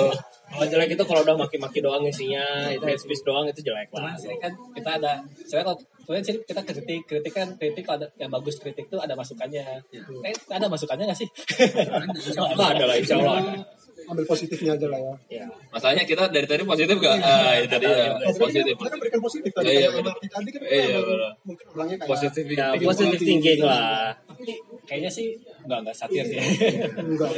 [0.47, 4.15] kalau jelek itu kalau udah maki-maki doang isinya itu head speech doang itu jelek lah
[4.15, 8.07] sih kan kita ada sebenarnya kalau sebenarnya sih kita kritik kritik kan kritik kalau ada
[8.15, 9.65] yang bagus kritik tuh ada masukannya
[10.23, 11.29] eh ada masukannya nggak sih
[12.47, 13.53] ada lah insya Allah ada.
[14.05, 15.15] Ambil positifnya aja lah ya.
[15.29, 17.17] ya Masalahnya kita dari tadi positif gak?
[17.21, 18.13] Ah, itu dia.
[18.37, 18.75] Positif.
[18.77, 19.67] Kita kan berikan positif tadi.
[19.67, 20.15] Iya, iya, benar.
[20.15, 21.33] Tadi kan Iya, kita benar.
[21.43, 22.45] mungkin orangnya kayak Positif.
[22.51, 24.45] ya positive thinking lah tapi
[24.85, 25.27] kayaknya sih
[25.65, 26.39] nggak nggak satir sih
[27.01, 27.31] enggak.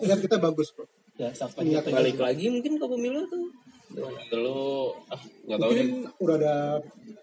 [0.00, 0.86] Lihat kita bagus kok.
[1.14, 3.46] ya sampai balik lagi mungkin ke pemilu tuh
[3.94, 5.86] Dulu ah, nggak tahu deh.
[5.86, 6.54] Mungkin udah ada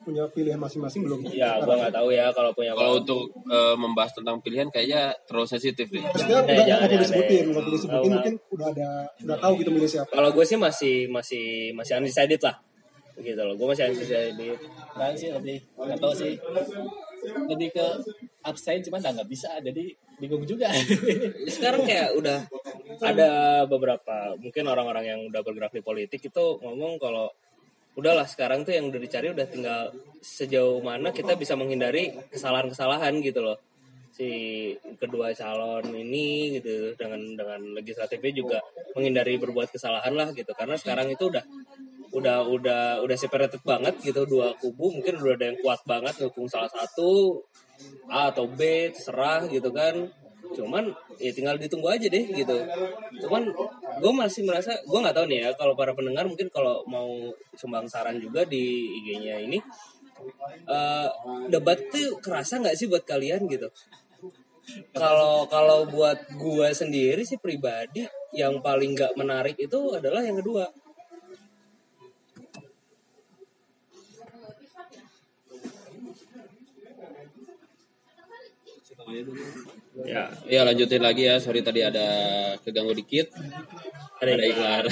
[0.02, 1.20] punya pilihan masing-masing belum?
[1.30, 5.48] ya gua nggak tahu ya kalau punya Kalau untuk eh, membahas tentang pilihan kayaknya terlalu
[5.48, 6.02] sensitif deh.
[6.02, 8.00] Maksudnya Eh, udah nggak jangan, perlu disebutin, nggak perlu disebutin.
[8.02, 10.10] Tahu, Mungkin udah ada, udah tahu gitu milih siapa.
[10.10, 12.56] kalau gue sih masih masih masih undecided lah
[13.22, 14.58] gitu loh gue masih undecided
[14.98, 16.34] Nah sih lebih nggak tahu sih
[17.46, 17.86] lebih ke
[18.42, 19.84] abstain cuman udah nggak bisa jadi
[20.18, 20.70] bingung juga
[21.46, 22.42] sekarang kayak udah
[23.02, 27.32] ada beberapa mungkin orang-orang yang udah bergerak di politik itu ngomong kalau
[27.96, 29.92] udahlah sekarang tuh yang udah dicari udah tinggal
[30.24, 33.60] sejauh mana kita bisa menghindari kesalahan-kesalahan gitu loh.
[34.12, 34.28] Si
[35.00, 38.60] kedua calon ini gitu dengan dengan legislatifnya juga
[38.96, 40.52] menghindari berbuat kesalahan lah gitu.
[40.56, 41.44] Karena sekarang itu udah
[42.12, 45.00] udah udah udah separated banget gitu dua kubu.
[45.00, 47.44] Mungkin udah ada yang kuat banget dukung salah satu
[48.08, 50.08] A atau B terserah gitu kan
[50.52, 50.84] cuman
[51.18, 52.58] ya tinggal ditunggu aja deh gitu.
[53.24, 53.48] Cuman
[54.02, 57.88] gue masih merasa gue nggak tahu nih ya kalau para pendengar mungkin kalau mau sumbang
[57.88, 59.58] saran juga di IG-nya ini
[60.68, 61.10] eh,
[61.48, 63.68] debat tuh kerasa nggak sih buat kalian gitu?
[64.96, 70.64] Kalau kalau buat gue sendiri sih pribadi yang paling nggak menarik itu adalah yang kedua
[80.08, 81.36] ya Ya lanjutin lagi ya.
[81.42, 82.08] Sorry tadi ada
[82.64, 83.28] keganggu dikit.
[84.22, 84.86] ada Ada iklan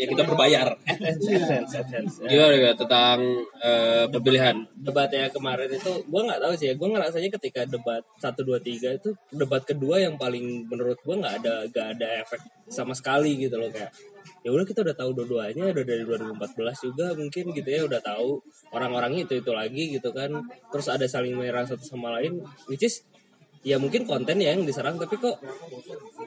[0.00, 0.74] ya kita berbayar.
[0.74, 0.94] Ya.
[2.26, 3.18] Gimana juga tentang
[3.62, 4.66] eh, pemilihan?
[4.74, 8.98] debatnya kemarin itu gue nggak tahu sih ya gue ngerasanya ketika debat 1 2 3
[8.98, 13.60] itu debat kedua yang paling menurut gue nggak ada nggak ada efek sama sekali gitu
[13.60, 13.92] loh kayak
[14.42, 18.40] ya udah kita udah tahu dua-duanya udah dari 2014 juga mungkin gitu ya udah tahu
[18.72, 20.30] orang-orangnya itu itu lagi gitu kan
[20.72, 22.17] terus ada saling menyerang satu sama lain
[22.66, 23.06] which is
[23.66, 25.38] ya mungkin konten ya yang diserang tapi kok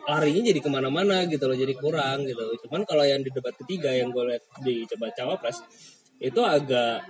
[0.08, 3.90] larinya jadi ke mana-mana gitu loh jadi kurang gitu cuman kalau yang di debat ketiga
[3.92, 5.64] yang gue lihat di coba cawapres
[6.22, 7.02] itu agak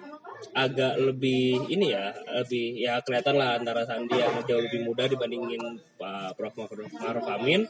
[0.58, 2.10] agak lebih ini ya
[2.42, 5.62] lebih ya kelihatan lah antara Sandi yang jauh lebih muda dibandingin
[6.02, 6.58] Pak Prof.
[6.98, 7.62] Maruf Amin.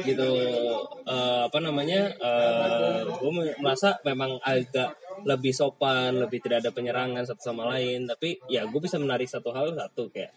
[0.00, 0.30] Gitu
[1.02, 2.08] Eh, apa namanya
[3.18, 4.94] gue merasa memang agak
[5.24, 8.08] lebih sopan lebih tidak ada penyerangan satu sama lain.
[8.08, 10.32] Tapi ya gue bisa menarik satu hal satu kayak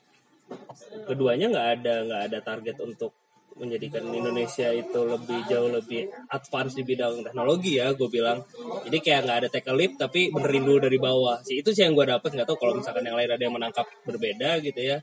[1.09, 3.11] keduanya nggak ada nggak ada target untuk
[3.55, 8.43] menjadikan Indonesia itu lebih jauh lebih advance di bidang teknologi ya gue bilang.
[8.83, 11.39] Jadi kayak nggak ada take a leap tapi benerin dulu dari bawah.
[11.39, 13.87] Sih itu sih yang gue dapet nggak tahu kalau misalkan yang lain ada yang menangkap
[14.03, 14.99] berbeda gitu ya.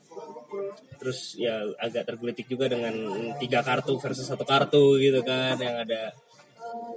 [1.01, 2.93] Terus ya agak tergelitik juga dengan
[3.41, 6.13] tiga kartu versus satu kartu gitu kan yang ada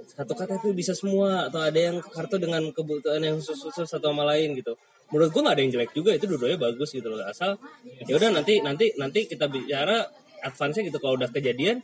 [0.06, 4.56] satu KTP bisa semua atau ada yang kartu dengan kebutuhan yang khusus-khusus satu sama lain
[4.56, 4.74] gitu.
[5.14, 7.22] Menurut gue nggak ada yang jelek juga itu dua-duanya bagus gitu loh.
[7.22, 7.60] Asal
[8.04, 10.02] ya udah nanti nanti nanti kita bicara
[10.42, 10.98] advance gitu.
[10.98, 11.78] Kalau udah kejadian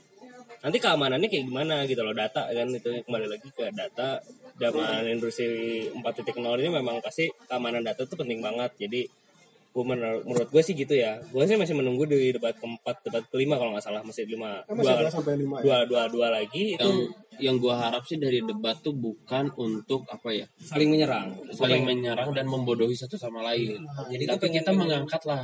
[0.63, 2.15] nanti keamanannya kayak gimana gitu loh.
[2.15, 4.19] Data kan itu kembali lagi ke data.
[4.59, 8.75] Zaman industri 4.0 ini memang pasti keamanan data itu penting banget.
[8.79, 9.22] Jadi
[9.73, 11.17] Gua menurut, menurut gue sih gitu ya.
[11.33, 14.93] Gue sih masih menunggu di debat keempat, debat kelima kalau nggak salah masih lima, masih
[14.93, 15.63] ada dua, sampai lima ya.
[15.65, 16.97] dua, dua, dua lagi itu yang
[17.41, 20.45] yang gua harap sih dari debat tuh bukan untuk apa ya?
[20.61, 21.33] Saling menyerang.
[21.57, 23.81] saling menyerang dan membodohi satu sama lain.
[24.13, 25.43] Jadi tapi pengen- kita mengangkat lah.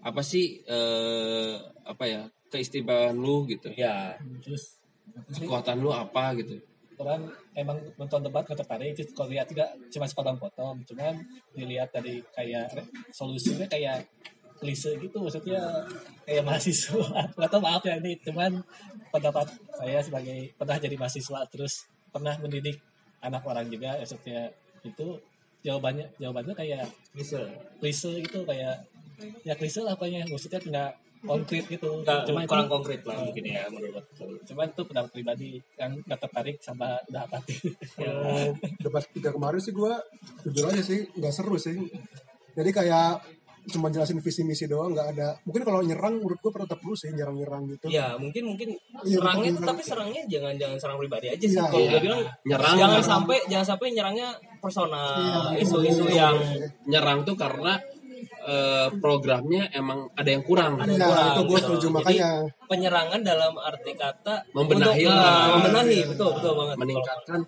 [0.00, 1.52] Apa sih eh,
[1.84, 2.24] apa ya?
[2.48, 3.68] Keistimewaan lu gitu.
[3.76, 4.80] Ya, terus
[5.36, 6.56] kekuatan lu apa gitu
[6.98, 11.14] orang emang nonton debat nggak tertarik terus kalau lihat tidak cuma sepotong-potong cuman
[11.54, 12.74] dilihat dari kayak
[13.14, 14.06] solusinya kayak
[14.58, 15.62] klise gitu maksudnya
[16.26, 16.98] kayak mahasiswa
[17.38, 18.58] nggak tahu maaf ya ini cuman
[19.14, 19.46] pendapat
[19.78, 22.82] saya sebagai pernah jadi mahasiswa terus pernah mendidik
[23.22, 24.50] anak orang juga maksudnya
[24.82, 25.18] itu
[25.62, 27.38] jawabannya jawabannya kayak bisa.
[27.78, 28.82] klise gitu kayak
[29.42, 33.44] ya klise lah pokoknya maksudnya nggak konkret gitu Nggak, cuma kurang itu konkret lah mungkin
[33.44, 34.38] ya menurut gue.
[34.44, 37.54] cuman itu pendapat pribadi yang nggak tertarik sama udah apati
[37.98, 39.92] Kalau debat tiga kemarin sih gue
[40.44, 41.74] jujur aja sih nggak seru sih.
[42.52, 43.22] Jadi kayak
[43.68, 45.36] cuma jelasin visi misi doang nggak ada.
[45.42, 47.86] Mungkin kalau nyerang menurut gue tetap perlu sih nyerang-nyerang gitu.
[47.88, 48.68] Ya mungkin mungkin
[49.04, 49.68] Iya, serangnya betul.
[49.68, 51.52] tapi serangnya jangan jangan serang pribadi aja sih.
[51.52, 51.90] Iya, Kalau iya.
[51.90, 53.04] gue bilang Nyerang, jangan nyerang.
[53.04, 55.06] sampai jangan sampai nyerangnya personal
[55.52, 56.16] Iya, isu-isu betul.
[56.16, 56.36] yang
[56.84, 57.72] nyerang tuh karena
[58.48, 61.62] eh, programnya emang ada yang kurang Ada Nah, kurang, itu gue gitu.
[61.62, 62.30] setuju Jadi, makanya.
[62.64, 65.28] penyerangan dalam arti kata Membenahi untuk, lah.
[65.28, 66.76] ah, membenahi betul betul banget.
[66.80, 67.40] meningkatkan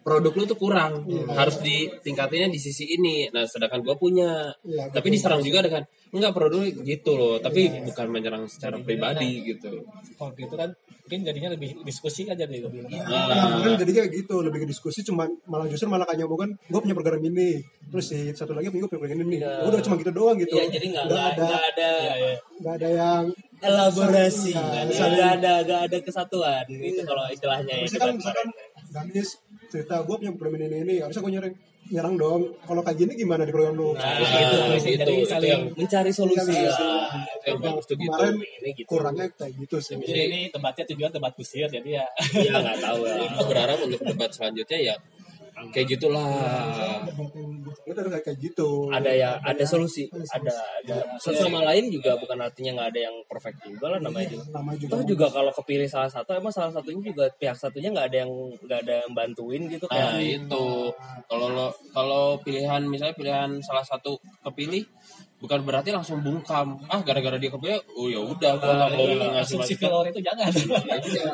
[0.00, 1.04] produk lu tuh kurang.
[1.32, 3.28] Harus ditingkatinnya di sisi ini.
[3.30, 4.52] Nah sedangkan gue punya.
[4.64, 7.36] Iya, tapi diserang juga dengan enggak produk gitu loh.
[7.38, 9.84] Tapi bukan menyerang secara pribadi gitu
[10.16, 10.70] kalau gitu kan
[11.10, 15.02] mungkin jadinya lebih diskusi kan jadi lebih Nah, mungkin jadi kayak gitu lebih ke diskusi
[15.02, 17.58] cuma malah justru malah kayak nyambung kan gue punya program ini
[17.90, 19.34] terus si satu lagi punya program ini.
[19.34, 20.54] Nih Ya udah cuma gitu doang gitu.
[20.54, 21.90] Iya, jadi nggak ada nggak ada.
[21.90, 22.34] ya, ya.
[22.62, 23.24] nggak ada yang
[23.60, 26.64] elaborasi, Nah, nggak nggak ada nggak ada kesatuan.
[26.70, 27.82] Itu kalau istilahnya ya.
[27.82, 28.46] misalkan misalkan
[28.90, 29.28] Danis
[29.70, 31.54] cerita gue punya program ini ini, ini harusnya gue nyerang
[31.88, 34.56] nyerang dong kalau kayak gini gimana di program lu Nah, Nah, gitu.
[34.76, 35.00] gitu.
[35.00, 36.86] Jadi Itu saling yang- mencari solusi Iya, itu
[37.46, 38.86] yang bagus tuh gitu kemarin Ini gitu.
[38.86, 42.06] kurangnya kayak gitu sih jadi ini debatnya tujuan debat kusir jadi ya
[42.36, 43.14] Iya nggak tahu ya.
[43.32, 44.94] Aku berharap untuk debat selanjutnya ya
[45.68, 46.30] kayak gitulah
[47.84, 50.96] itu udah kayak gitu Ada ya, ada solusi, ada ada.
[51.20, 54.44] Satu sama lain juga bukan artinya nggak ada yang perfect juga lah namanya juga.
[54.54, 58.06] nama juga Toh juga kalau kepilih salah satu, emang salah satunya juga pihak satunya nggak
[58.10, 58.32] ada yang
[58.64, 60.46] nggak ada yang bantuin gitu nah kayak.
[60.46, 60.64] itu
[61.28, 64.84] kalau lo kalau pilihan misalnya pilihan salah satu kepilih
[65.40, 66.76] bukan berarti langsung bungkam.
[66.86, 70.04] Ah gara-gara dia kepilih oh ya udah gua nggak mau ngasih masukan.
[70.06, 70.52] itu jangan.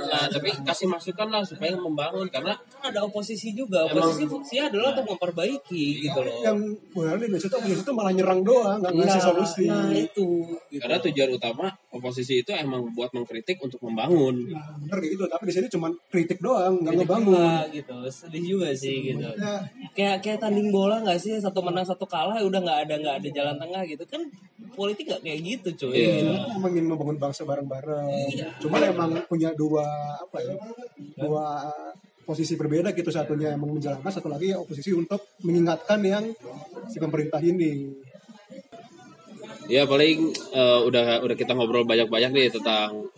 [0.07, 3.83] Nah, tapi kasih masukan lah supaya membangun karena Kan ada oposisi juga.
[3.85, 6.39] Emang- Oposisi fungsinya adalah untuk memperbaiki gitu loh.
[6.39, 7.51] yang benar di Indonesia
[7.83, 9.65] tuh malah nyerang doang nggak ngasih Nah, solusi.
[9.67, 10.27] Nah itu.
[10.71, 10.79] Gitu.
[10.79, 14.39] karena tujuan utama oposisi itu emang buat mengkritik untuk membangun.
[14.49, 15.25] Nah, bener gitu.
[15.27, 17.35] Tapi di sini cuma kritik doang nggak ngebangun.
[17.35, 17.97] juga, gitu.
[18.07, 19.27] Sedih juga sih gitu.
[19.35, 21.35] Ya kayak kayak tanding bola nggak sih?
[21.37, 24.29] Satu menang satu kalah udah nggak ada nggak ada jalan tengah gitu kan
[24.77, 25.97] politik nggak kayak gitu cuy.
[25.97, 26.13] Iya.
[26.21, 28.11] kita tuh emang ingin membangun bangsa bareng-bareng.
[28.61, 29.87] Cuman emang punya dua
[30.21, 30.55] apa ya
[31.17, 31.73] dua
[32.29, 33.09] posisi berbeda gitu.
[33.09, 36.25] Satunya emang menjalankan satu lagi oposisi untuk mengingatkan yang
[36.91, 37.95] si pemerintah ini.
[39.71, 43.09] Ya paling eh, udah udah kita ngobrol banyak-banyak nih tentang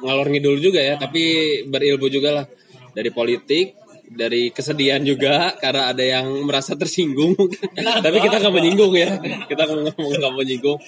[0.00, 2.46] ngalor ngidul juga ya tapi berilmu juga lah.
[2.90, 3.79] Dari politik
[4.10, 7.38] dari kesedihan juga karena ada yang merasa tersinggung.
[8.04, 9.22] Tapi kita nggak menyinggung ya.
[9.46, 10.78] Kita nggak ngomong nggak menyinggung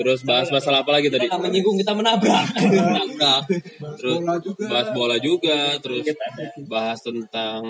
[0.00, 1.28] terus bahas masalah apa lagi tadi?
[1.28, 2.46] Kita nggak menyinggung kita menabrak.
[2.96, 3.42] Nabrak.
[4.00, 4.18] terus
[4.64, 5.76] bahas bola juga.
[5.80, 6.08] terus
[6.64, 7.60] bahas tentang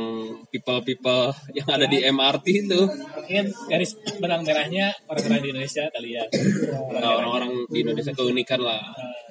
[0.54, 2.80] people people yang ada di MRT itu.
[2.86, 6.24] Mungkin garis benang merahnya orang-orang di Indonesia kali ya.
[6.94, 8.78] Nah, orang-orang di Indonesia keunikan lah.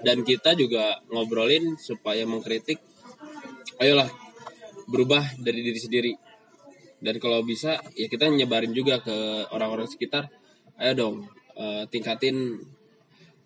[0.04, 2.80] Dan kita juga ngobrolin supaya mengkritik
[3.80, 4.29] ayolah
[4.90, 6.14] berubah dari diri sendiri.
[7.00, 10.28] Dan kalau bisa ya kita nyebarin juga ke orang-orang sekitar.
[10.76, 11.16] Ayo dong
[11.56, 12.60] eh, tingkatin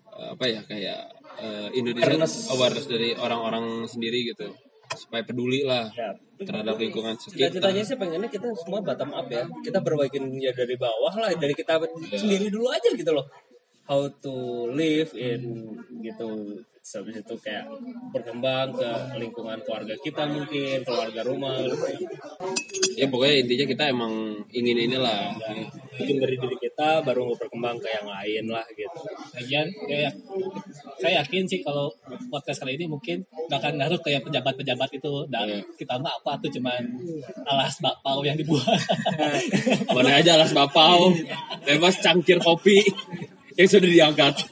[0.09, 0.99] eh, apa ya kayak
[1.37, 2.49] eh, Indonesia Awareness.
[2.49, 4.49] awareness dari orang-orang sendiri gitu.
[4.93, 6.13] Supaya peduli lah Ya.
[6.43, 7.49] terhadap lingkungan sekitar.
[7.49, 9.45] Cita-citanya sih pengennya kita semua bottom up ya.
[9.61, 11.77] Kita perbaikin ya dari bawah lah dari kita
[12.13, 13.25] sendiri dulu aja gitu loh.
[13.83, 14.33] How to
[14.71, 15.41] live in
[16.01, 17.63] gitu habis itu kayak
[18.11, 21.55] berkembang ke lingkungan keluarga kita mungkin keluarga rumah
[22.99, 24.13] ya pokoknya intinya kita emang
[24.51, 25.31] ingin inilah
[25.95, 28.99] bikin dari diri kita baru mau berkembang ke yang lain lah gitu
[29.33, 30.11] Lagian ya,
[30.99, 31.87] saya yakin sih kalau
[32.27, 35.59] podcast kali ini mungkin gak akan ngaruh kayak pejabat-pejabat itu dan Iya.
[35.77, 36.81] kita mah apa tuh cuman
[37.45, 38.63] alas bakpao yang dibuat.
[39.95, 41.13] Mana aja alas bapau,
[41.61, 42.81] bebas cangkir kopi
[43.59, 44.35] yang sudah diangkat.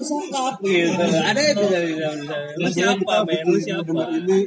[0.00, 1.04] sokap gitu.
[1.04, 3.44] Ada itu bisa lu siapa men?
[3.46, 4.02] Lu siapa?
[4.14, 4.38] ini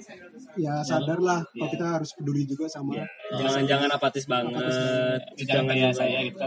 [0.57, 2.97] ya sadar lah kalau kita harus peduli juga sama
[3.29, 5.21] Jangan-jangan apatis banget.
[5.45, 6.41] jangan kayak saya gitu.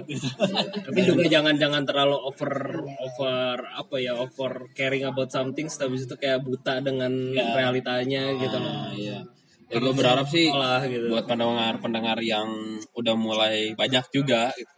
[0.90, 2.52] Tapi juga jangan-jangan terlalu over
[2.98, 8.90] over apa ya over caring about something habis itu kayak buta dengan realitanya gitu loh.
[8.90, 9.22] Nah, iya.
[9.70, 11.06] Ya gue berharap sih Lah gitu.
[11.14, 12.50] buat pendengar-pendengar yang
[12.90, 14.72] udah mulai banyak juga gitu.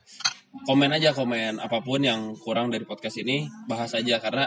[0.53, 4.21] Komen aja komen apa pun yang kurang dari podcast ini bahas aja.
[4.21, 4.47] Karena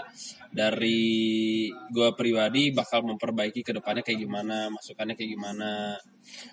[0.54, 5.98] dari gue pribadi bakal memperbaiki ke depannya kayak gimana masukannya kayak gimana.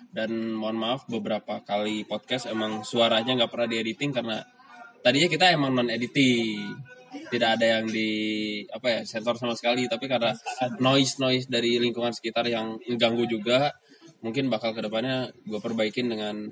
[0.09, 4.37] Dan mohon maaf beberapa kali podcast emang suaranya nggak pernah diediting karena
[5.05, 6.73] tadinya kita emang non editing
[7.29, 8.09] tidak ada yang di
[8.73, 9.85] apa ya sensor sama sekali.
[9.85, 10.33] Tapi karena
[10.81, 13.69] noise noise dari lingkungan sekitar yang mengganggu juga
[14.23, 16.47] mungkin bakal ke depannya gue perbaikin dengan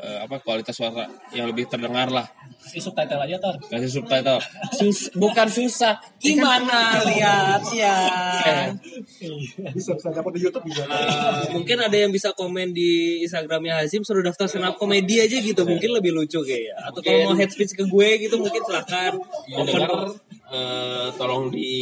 [0.00, 2.26] eh, apa kualitas suara yang lebih terdengar lah.
[2.60, 4.40] Si subtitle aja tar kasih subtitle.
[4.74, 6.00] Sus- bukan susah.
[6.20, 7.96] Gimana lihat ya?
[9.76, 14.02] bisa bisa dapat di YouTube bisa Eh, mungkin ada yang bisa komen di Instagramnya Hazim
[14.02, 15.62] suruh daftar up komedi aja gitu.
[15.64, 16.74] Mungkin lebih lucu kayaknya.
[16.88, 19.12] Atau kalau mau head speech ke gue gitu mungkin silahkan
[19.52, 19.90] mau dengar
[20.50, 21.72] eh, tolong di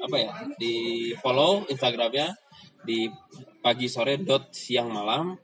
[0.00, 0.74] apa ya di
[1.20, 2.32] follow instagramnya
[2.84, 3.08] di
[3.60, 5.36] pagi sore dot siang malam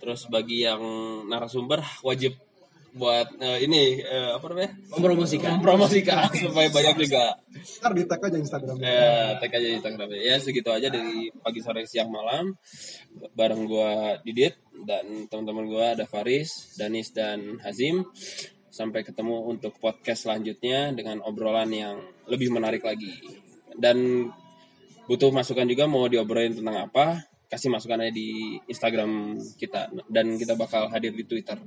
[0.00, 0.80] terus bagi yang
[1.28, 2.34] narasumber wajib
[2.90, 4.74] buat eh, ini eh, apa namanya?
[4.90, 5.62] Mempromosikan.
[5.62, 7.38] Promosikan supaya banyak juga.
[7.82, 10.20] Ntar di tag aja Instagram ya tag aja di instagramnya.
[10.20, 12.54] Ya segitu aja dari pagi sore siang malam.
[13.34, 18.06] Bareng gua Didit dan teman-teman gua ada Faris Danis dan Hazim.
[18.70, 21.98] Sampai ketemu untuk podcast selanjutnya dengan obrolan yang
[22.30, 23.18] lebih menarik lagi.
[23.74, 24.30] Dan
[25.10, 29.90] butuh masukan juga mau diobrolin tentang apa kasih masukan aja di Instagram kita.
[30.06, 31.58] Dan kita bakal hadir di Twitter.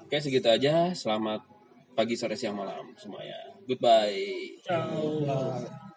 [0.00, 0.96] Oke segitu aja.
[0.96, 1.44] Selamat
[1.92, 3.52] pagi sore siang malam semuanya.
[3.68, 4.58] Goodbye.
[4.64, 5.89] Ciao.